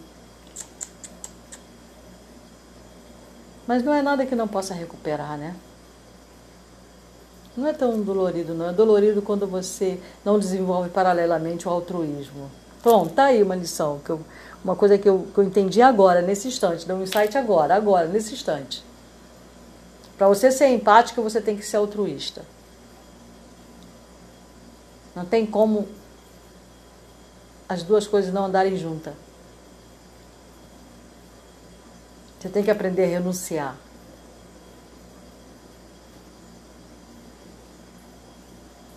Mas 3.67 3.83
não 3.83 3.93
é 3.93 4.01
nada 4.01 4.25
que 4.25 4.37
não 4.37 4.47
possa 4.47 4.73
recuperar, 4.73 5.37
né? 5.37 5.57
Não 7.57 7.67
é 7.67 7.73
tão 7.73 8.01
dolorido, 8.01 8.55
não. 8.55 8.69
É 8.69 8.73
dolorido 8.73 9.21
quando 9.21 9.47
você 9.47 10.01
não 10.25 10.39
desenvolve 10.39 10.89
paralelamente 10.89 11.67
o 11.67 11.71
altruísmo. 11.71 12.49
Pronto, 12.81 13.13
tá 13.13 13.25
aí 13.25 13.43
uma 13.43 13.55
lição 13.55 14.01
que 14.05 14.11
eu 14.11 14.21
uma 14.65 14.77
coisa 14.77 14.97
que 14.97 15.09
eu, 15.09 15.27
que 15.33 15.39
eu 15.39 15.45
entendi 15.45 15.83
agora, 15.83 16.23
nesse 16.23 16.47
instante, 16.47 16.87
deu 16.87 16.97
um 16.97 17.03
insight 17.03 17.37
agora, 17.37 17.75
agora, 17.75 18.07
nesse 18.07 18.33
instante. 18.33 18.85
Para 20.17 20.29
você 20.29 20.53
ser 20.53 20.69
empático, 20.69 21.21
você 21.23 21.41
tem 21.41 21.57
que 21.57 21.65
ser 21.65 21.79
altruísta. 21.79 22.45
Não 25.17 25.25
tem 25.25 25.45
como 25.45 25.89
as 27.69 27.83
duas 27.83 28.07
coisas 28.07 28.33
não 28.33 28.45
andarem 28.45 28.77
juntas. 28.77 29.15
Você 32.39 32.49
tem 32.49 32.63
que 32.63 32.71
aprender 32.71 33.05
a 33.05 33.09
renunciar. 33.09 33.77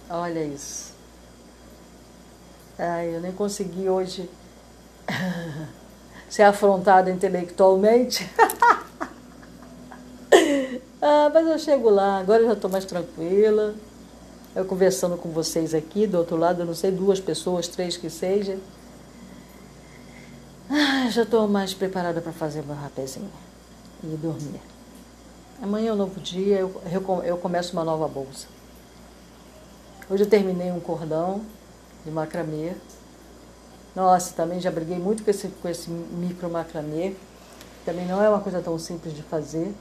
Olha 0.09 0.43
isso. 0.43 0.93
Ai, 2.77 3.15
eu 3.15 3.21
nem 3.21 3.31
consegui 3.31 3.89
hoje 3.89 4.29
ser 6.29 6.43
afrontada 6.43 7.09
intelectualmente. 7.09 8.29
ah, 11.01 11.31
mas 11.33 11.47
eu 11.47 11.59
chego 11.59 11.89
lá, 11.89 12.19
agora 12.19 12.43
eu 12.43 12.47
já 12.47 12.53
estou 12.53 12.69
mais 12.69 12.85
tranquila. 12.85 13.75
Eu 14.55 14.65
conversando 14.65 15.17
com 15.17 15.29
vocês 15.29 15.73
aqui, 15.73 16.07
do 16.07 16.17
outro 16.17 16.37
lado, 16.37 16.61
eu 16.61 16.65
não 16.65 16.73
sei, 16.73 16.91
duas 16.91 17.19
pessoas, 17.19 17.67
três 17.67 17.97
que 17.97 18.09
seja. 18.09 18.57
Ah, 20.69 21.09
já 21.09 21.23
estou 21.23 21.47
mais 21.47 21.73
preparada 21.73 22.21
para 22.21 22.31
fazer 22.31 22.63
meu 22.63 22.75
rapézinho 22.75 23.29
e 24.03 24.07
dormir. 24.15 24.61
Amanhã 25.61 25.89
é 25.89 25.93
um 25.93 25.95
novo 25.95 26.19
dia, 26.19 26.59
eu, 26.59 26.81
eu 27.23 27.37
começo 27.37 27.73
uma 27.73 27.83
nova 27.83 28.07
bolsa. 28.07 28.47
Hoje 30.09 30.23
eu 30.23 30.29
terminei 30.29 30.71
um 30.71 30.79
cordão 30.79 31.41
de 32.03 32.11
macramê. 32.11 32.73
Nossa, 33.95 34.33
também 34.33 34.59
já 34.59 34.69
briguei 34.69 34.99
muito 34.99 35.23
com 35.23 35.31
esse, 35.31 35.47
com 35.47 35.69
esse 35.69 35.89
micro 35.89 36.49
macramê. 36.49 37.15
Também 37.85 38.05
não 38.05 38.21
é 38.21 38.27
uma 38.27 38.41
coisa 38.41 38.61
tão 38.61 38.77
simples 38.77 39.15
de 39.15 39.23
fazer. 39.23 39.73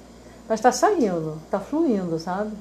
Mas 0.48 0.60
está 0.60 0.70
saindo, 0.70 1.40
está 1.44 1.58
fluindo, 1.58 2.18
sabe? 2.18 2.52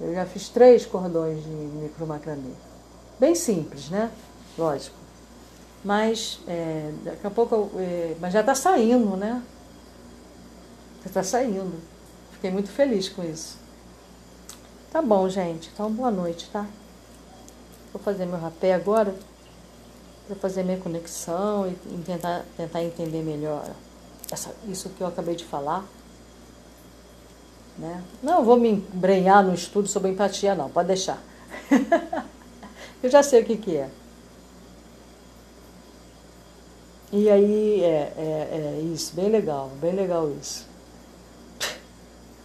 Eu 0.00 0.14
já 0.14 0.26
fiz 0.26 0.48
três 0.48 0.84
cordões 0.84 1.42
de 1.42 1.48
micro 1.48 2.06
macramê. 2.06 2.50
Bem 3.20 3.34
simples, 3.34 3.88
né? 3.88 4.10
Lógico. 4.58 4.96
Mas 5.84 6.40
é, 6.48 6.92
daqui 7.04 7.26
a 7.26 7.30
pouco. 7.30 7.70
É, 7.76 8.16
mas 8.20 8.32
já 8.32 8.40
está 8.40 8.54
saindo, 8.54 9.16
né? 9.16 9.42
Já 11.02 11.06
está 11.06 11.22
saindo. 11.22 11.74
Fiquei 12.32 12.50
muito 12.50 12.70
feliz 12.70 13.08
com 13.08 13.22
isso. 13.22 13.58
Tá 14.90 15.00
bom, 15.00 15.28
gente. 15.28 15.70
Então, 15.72 15.90
boa 15.92 16.10
noite, 16.10 16.50
tá? 16.50 16.66
Vou 17.92 18.02
fazer 18.02 18.26
meu 18.26 18.38
rapé 18.38 18.74
agora 18.74 19.14
para 20.26 20.36
fazer 20.36 20.62
minha 20.64 20.78
conexão 20.78 21.68
e 21.68 21.98
tentar, 22.04 22.44
tentar 22.56 22.82
entender 22.82 23.22
melhor 23.22 23.64
essa, 24.30 24.50
isso 24.68 24.88
que 24.90 25.00
eu 25.00 25.06
acabei 25.06 25.36
de 25.36 25.44
falar. 25.44 25.84
Né? 27.78 28.02
Não 28.22 28.44
vou 28.44 28.56
me 28.56 28.70
embrenhar 28.70 29.44
no 29.44 29.54
estudo 29.54 29.86
sobre 29.86 30.10
empatia, 30.10 30.54
não, 30.54 30.70
pode 30.70 30.88
deixar. 30.88 31.22
eu 33.02 33.10
já 33.10 33.22
sei 33.22 33.42
o 33.42 33.44
que, 33.44 33.56
que 33.56 33.76
é. 33.76 33.90
E 37.12 37.30
aí, 37.30 37.84
é, 37.84 38.12
é, 38.16 38.78
é 38.78 38.80
isso, 38.92 39.14
bem 39.14 39.28
legal, 39.28 39.70
bem 39.80 39.94
legal 39.94 40.30
isso. 40.40 40.66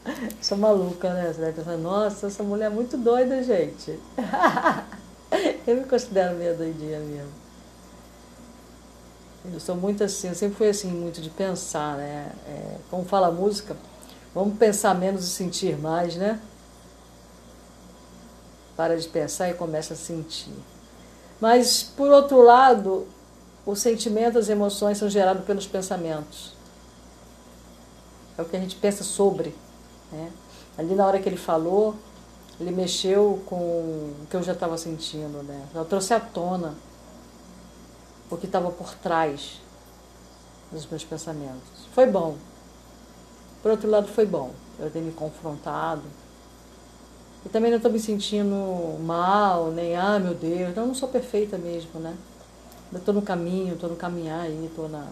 Sou 0.41 0.57
maluca, 0.57 1.13
né? 1.13 1.33
Você 1.33 1.41
deve 1.41 1.53
pensar, 1.53 1.77
nossa, 1.77 2.27
essa 2.27 2.43
mulher 2.43 2.65
é 2.65 2.69
muito 2.69 2.95
doida, 2.95 3.41
gente. 3.41 3.97
eu 5.65 5.75
me 5.77 5.83
considero 5.85 6.35
meio 6.37 6.55
doidinha 6.55 6.99
mesmo. 6.99 7.31
Eu 9.43 9.59
sou 9.59 9.75
muito 9.75 10.03
assim, 10.03 10.27
eu 10.27 10.35
sempre 10.35 10.55
fui 10.55 10.69
assim, 10.69 10.91
muito 10.91 11.19
de 11.19 11.29
pensar, 11.29 11.97
né? 11.97 12.31
É, 12.47 12.75
como 12.91 13.03
fala 13.03 13.27
a 13.27 13.31
música, 13.31 13.75
vamos 14.35 14.57
pensar 14.57 14.93
menos 14.93 15.23
e 15.23 15.29
sentir 15.29 15.77
mais, 15.77 16.15
né? 16.15 16.39
Para 18.77 18.97
de 18.97 19.07
pensar 19.07 19.49
e 19.49 19.55
começa 19.55 19.95
a 19.95 19.97
sentir. 19.97 20.53
Mas, 21.39 21.81
por 21.81 22.11
outro 22.11 22.43
lado, 22.43 23.07
o 23.65 23.75
sentimento, 23.75 24.37
as 24.37 24.47
emoções 24.47 24.99
são 24.99 25.09
gerados 25.09 25.43
pelos 25.43 25.65
pensamentos. 25.65 26.53
É 28.37 28.43
o 28.43 28.45
que 28.45 28.55
a 28.55 28.59
gente 28.59 28.75
pensa 28.75 29.03
sobre. 29.03 29.55
Né? 30.11 30.31
Ali 30.77 30.93
na 30.93 31.05
hora 31.05 31.19
que 31.19 31.27
ele 31.27 31.37
falou, 31.37 31.95
ele 32.59 32.71
mexeu 32.71 33.41
com 33.47 33.55
o 33.55 34.27
que 34.29 34.35
eu 34.35 34.43
já 34.43 34.53
estava 34.53 34.77
sentindo. 34.77 35.41
Né? 35.43 35.65
Eu 35.73 35.83
trouxe 35.83 36.13
à 36.13 36.19
tona 36.19 36.75
o 38.31 38.37
que 38.37 38.45
estava 38.45 38.71
por 38.71 38.93
trás 38.95 39.61
dos 40.71 40.85
meus 40.87 41.03
pensamentos. 41.03 41.87
Foi 41.93 42.07
bom. 42.07 42.37
Por 43.61 43.71
outro 43.71 43.89
lado, 43.89 44.07
foi 44.07 44.25
bom 44.25 44.51
eu 44.79 44.89
ter 44.89 45.01
me 45.01 45.11
confrontado. 45.11 46.03
E 47.45 47.49
também 47.49 47.71
não 47.71 47.77
estou 47.77 47.91
me 47.91 47.99
sentindo 47.99 48.99
mal, 48.99 49.71
nem, 49.71 49.95
ah, 49.95 50.19
meu 50.19 50.33
Deus, 50.33 50.69
então 50.69 50.85
não 50.85 50.95
sou 50.95 51.09
perfeita 51.09 51.57
mesmo, 51.57 51.99
né? 51.99 52.15
Eu 52.91 52.99
estou 52.99 53.13
no 53.13 53.21
caminho, 53.21 53.73
estou 53.73 53.89
no 53.89 53.95
caminhar 53.95 54.41
aí, 54.41 54.65
estou 54.65 54.87
na. 54.89 55.07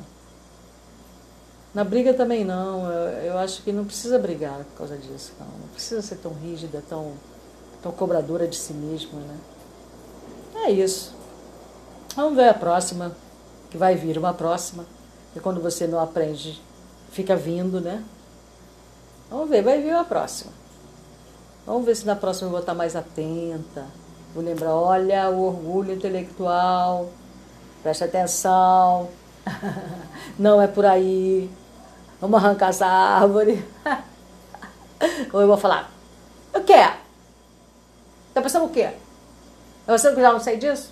Na 1.74 1.84
briga 1.84 2.14
também 2.14 2.44
não, 2.44 2.92
eu, 2.92 3.26
eu, 3.26 3.38
acho 3.38 3.62
que 3.62 3.72
não 3.72 3.86
precisa 3.86 4.18
brigar 4.18 4.64
por 4.66 4.80
causa 4.80 4.98
disso, 4.98 5.34
não. 5.40 5.46
Não 5.46 5.68
precisa 5.74 6.02
ser 6.02 6.18
tão 6.18 6.34
rígida, 6.34 6.84
tão, 6.88 7.14
tão 7.82 7.92
cobradora 7.92 8.48
de 8.48 8.56
si 8.56 8.74
mesma, 8.74 9.20
né? 9.20 9.38
É 10.66 10.72
isso. 10.72 11.19
Vamos 12.16 12.36
ver 12.36 12.50
a 12.50 12.54
próxima, 12.54 13.16
que 13.70 13.78
vai 13.78 13.96
vir 13.96 14.18
uma 14.18 14.34
próxima. 14.34 14.86
E 15.36 15.40
quando 15.40 15.62
você 15.62 15.88
não 15.88 16.00
aprende, 16.00 16.62
fica 17.12 17.36
vindo, 17.36 17.80
né? 17.80 18.04
Vamos 19.30 19.50
ver, 19.50 19.62
vai 19.62 19.82
vir 19.82 19.94
uma 19.94 20.06
próxima. 20.06 20.52
Vamos 21.66 21.86
ver 21.86 21.96
se 21.96 22.06
na 22.06 22.16
próxima 22.16 22.48
eu 22.48 22.52
vou 22.52 22.60
estar 22.60 22.74
mais 22.74 22.96
atenta. 22.96 23.86
Vou 24.34 24.44
lembrar, 24.44 24.74
olha 24.74 25.30
o 25.30 25.42
orgulho 25.44 25.94
intelectual, 25.94 27.10
Preste 27.82 28.04
atenção. 28.04 29.10
Não 30.38 30.62
é 30.62 30.68
por 30.68 30.86
aí. 30.86 31.50
Vamos 32.20 32.44
arrancar 32.44 32.70
essa 32.70 32.86
árvore. 32.86 33.66
Ou 35.32 35.42
eu 35.42 35.48
vou 35.48 35.58
falar, 35.58 35.90
o 36.54 36.60
quê? 36.62 36.92
Tá 38.34 38.42
pensando 38.42 38.66
o 38.66 38.70
quê? 38.70 38.90
É 39.88 39.98
você 39.98 40.14
que 40.14 40.20
já 40.20 40.32
não 40.32 40.40
sei 40.40 40.58
disso? 40.58 40.92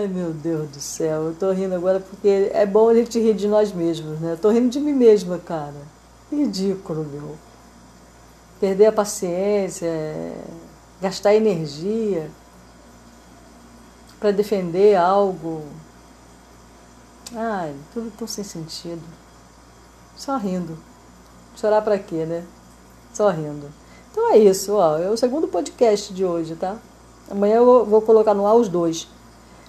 Ai, 0.00 0.08
meu 0.08 0.32
Deus 0.32 0.70
do 0.70 0.80
céu. 0.80 1.24
Eu 1.24 1.34
tô 1.34 1.52
rindo 1.52 1.74
agora 1.74 2.00
porque 2.00 2.50
é 2.54 2.64
bom 2.64 2.88
a 2.88 2.94
gente 2.94 3.20
rir 3.20 3.34
de 3.34 3.46
nós 3.46 3.70
mesmos, 3.70 4.18
né? 4.18 4.32
Eu 4.32 4.38
tô 4.38 4.48
rindo 4.48 4.70
de 4.70 4.80
mim 4.80 4.94
mesma, 4.94 5.36
cara. 5.38 5.74
Ridículo, 6.32 7.04
meu. 7.04 7.36
Perder 8.58 8.86
a 8.86 8.92
paciência. 8.92 9.86
É 9.86 10.32
gastar 11.02 11.34
energia 11.34 12.30
para 14.18 14.30
defender 14.30 14.96
algo. 14.96 15.64
Ai, 17.34 17.74
tudo 17.92 18.10
tão 18.16 18.26
sem 18.26 18.42
sentido. 18.42 19.02
Só 20.16 20.38
rindo. 20.38 20.78
Chorar 21.56 21.82
para 21.82 21.98
quê, 21.98 22.24
né? 22.24 22.42
Só 23.12 23.28
rindo. 23.28 23.66
Então 24.10 24.32
é 24.32 24.38
isso, 24.38 24.72
ó. 24.72 24.96
É 24.96 25.10
o 25.10 25.16
segundo 25.16 25.46
podcast 25.46 26.14
de 26.14 26.24
hoje, 26.24 26.54
tá? 26.54 26.78
Amanhã 27.30 27.56
eu 27.56 27.84
vou 27.84 28.00
colocar 28.00 28.32
no 28.32 28.46
ar 28.46 28.54
os 28.54 28.66
dois. 28.66 29.06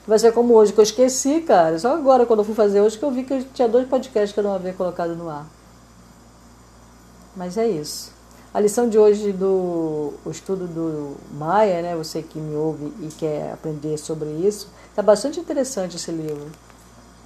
Vai 0.08 0.18
ser 0.18 0.34
como 0.34 0.56
hoje, 0.56 0.74
que 0.74 0.80
eu 0.80 0.84
esqueci, 0.84 1.42
cara. 1.42 1.78
Só 1.78 1.94
agora, 1.94 2.26
quando 2.26 2.40
eu 2.40 2.46
fui 2.46 2.56
fazer 2.56 2.82
hoje, 2.82 2.98
que 2.98 3.06
eu 3.06 3.12
vi 3.12 3.24
que 3.24 3.44
tinha 3.54 3.68
dois 3.68 3.88
podcasts 3.88 4.34
que 4.34 4.40
eu 4.40 4.44
não 4.44 4.54
havia 4.54 4.74
colocado 4.74 5.16
no 5.16 5.30
ar. 5.30 5.46
Mas 7.36 7.58
é 7.58 7.68
isso. 7.68 8.12
A 8.54 8.60
lição 8.60 8.90
de 8.90 8.98
hoje 8.98 9.32
do 9.32 10.14
o 10.26 10.30
estudo 10.30 10.68
do 10.68 11.16
Maia, 11.38 11.82
né, 11.82 11.96
você 11.96 12.22
que 12.22 12.38
me 12.38 12.56
ouve 12.56 12.92
e 13.00 13.08
quer 13.08 13.54
aprender 13.54 13.98
sobre 13.98 14.28
isso, 14.30 14.70
está 14.90 15.02
bastante 15.02 15.40
interessante 15.40 15.96
esse 15.96 16.12
livro. 16.12 16.52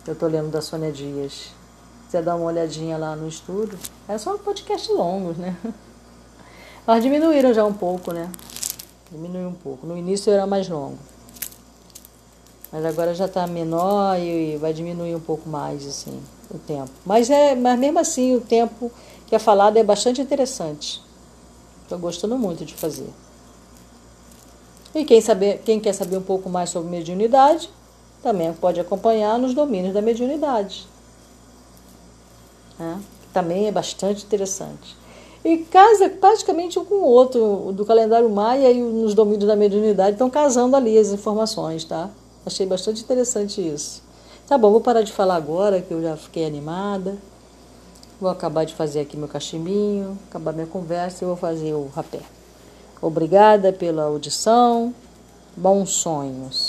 Eu 0.05 0.13
estou 0.13 0.29
lendo 0.29 0.51
da 0.51 0.61
Sônia 0.61 0.91
Dias. 0.91 1.51
Você 2.07 2.21
dá 2.21 2.35
uma 2.35 2.45
olhadinha 2.45 2.97
lá 2.97 3.15
no 3.15 3.27
estudo. 3.27 3.75
É 4.07 4.17
só 4.19 4.35
um 4.35 4.37
podcast 4.37 4.91
longos, 4.91 5.37
né? 5.37 5.55
Mas 6.85 7.01
diminuíram 7.01 7.53
já 7.53 7.65
um 7.65 7.73
pouco, 7.73 8.11
né? 8.11 8.29
Diminuiu 9.11 9.47
um 9.47 9.55
pouco. 9.55 9.87
No 9.87 9.97
início 9.97 10.31
era 10.31 10.45
mais 10.45 10.69
longo. 10.69 10.99
Mas 12.75 12.83
agora 12.83 13.15
já 13.15 13.23
está 13.23 13.47
menor 13.47 14.19
e 14.19 14.57
vai 14.57 14.73
diminuir 14.73 15.15
um 15.15 15.19
pouco 15.21 15.47
mais, 15.47 15.87
assim, 15.87 16.21
o 16.53 16.57
tempo. 16.57 16.91
Mas, 17.05 17.29
é, 17.29 17.55
mas 17.55 17.79
mesmo 17.79 17.99
assim, 17.99 18.35
o 18.35 18.41
tempo 18.41 18.91
que 19.27 19.33
é 19.33 19.39
falado 19.39 19.77
é 19.77 19.83
bastante 19.83 20.19
interessante. 20.19 21.01
Estou 21.83 21.97
gostando 21.97 22.37
muito 22.37 22.65
de 22.65 22.73
fazer. 22.73 23.07
E 24.93 25.05
quem, 25.05 25.21
saber, 25.21 25.61
quem 25.63 25.79
quer 25.79 25.93
saber 25.93 26.17
um 26.17 26.21
pouco 26.21 26.49
mais 26.49 26.69
sobre 26.69 26.89
mediunidade, 26.91 27.69
também 28.21 28.51
pode 28.51 28.77
acompanhar 28.77 29.39
nos 29.39 29.53
domínios 29.53 29.93
da 29.93 30.01
mediunidade. 30.01 30.85
Né? 32.77 33.01
Também 33.31 33.67
é 33.67 33.71
bastante 33.71 34.25
interessante. 34.25 34.97
E 35.45 35.59
casa 35.59 36.09
praticamente 36.09 36.77
um 36.77 36.83
com 36.83 36.95
o 36.95 37.07
outro, 37.07 37.71
do 37.71 37.85
calendário 37.85 38.29
maia 38.29 38.69
e 38.69 38.81
nos 38.81 39.13
domínios 39.13 39.47
da 39.47 39.55
mediunidade 39.55 40.15
estão 40.15 40.29
casando 40.29 40.75
ali 40.75 40.97
as 40.97 41.13
informações, 41.13 41.85
tá? 41.85 42.09
Achei 42.45 42.65
bastante 42.65 43.01
interessante 43.01 43.59
isso. 43.59 44.01
Tá 44.47 44.57
bom, 44.57 44.71
vou 44.71 44.81
parar 44.81 45.01
de 45.01 45.11
falar 45.11 45.35
agora, 45.35 45.81
que 45.81 45.91
eu 45.91 46.01
já 46.01 46.15
fiquei 46.15 46.45
animada. 46.45 47.17
Vou 48.21 48.29
acabar 48.29 48.63
de 48.65 48.73
fazer 48.73 49.01
aqui 49.01 49.17
meu 49.17 49.27
cachimbinho, 49.27 50.17
acabar 50.29 50.53
minha 50.53 50.67
conversa 50.67 51.25
e 51.25 51.27
vou 51.27 51.35
fazer 51.35 51.73
o 51.73 51.87
rapé. 51.87 52.21
Obrigada 53.01 53.73
pela 53.73 54.03
audição. 54.03 54.93
Bons 55.57 55.89
sonhos. 55.89 56.64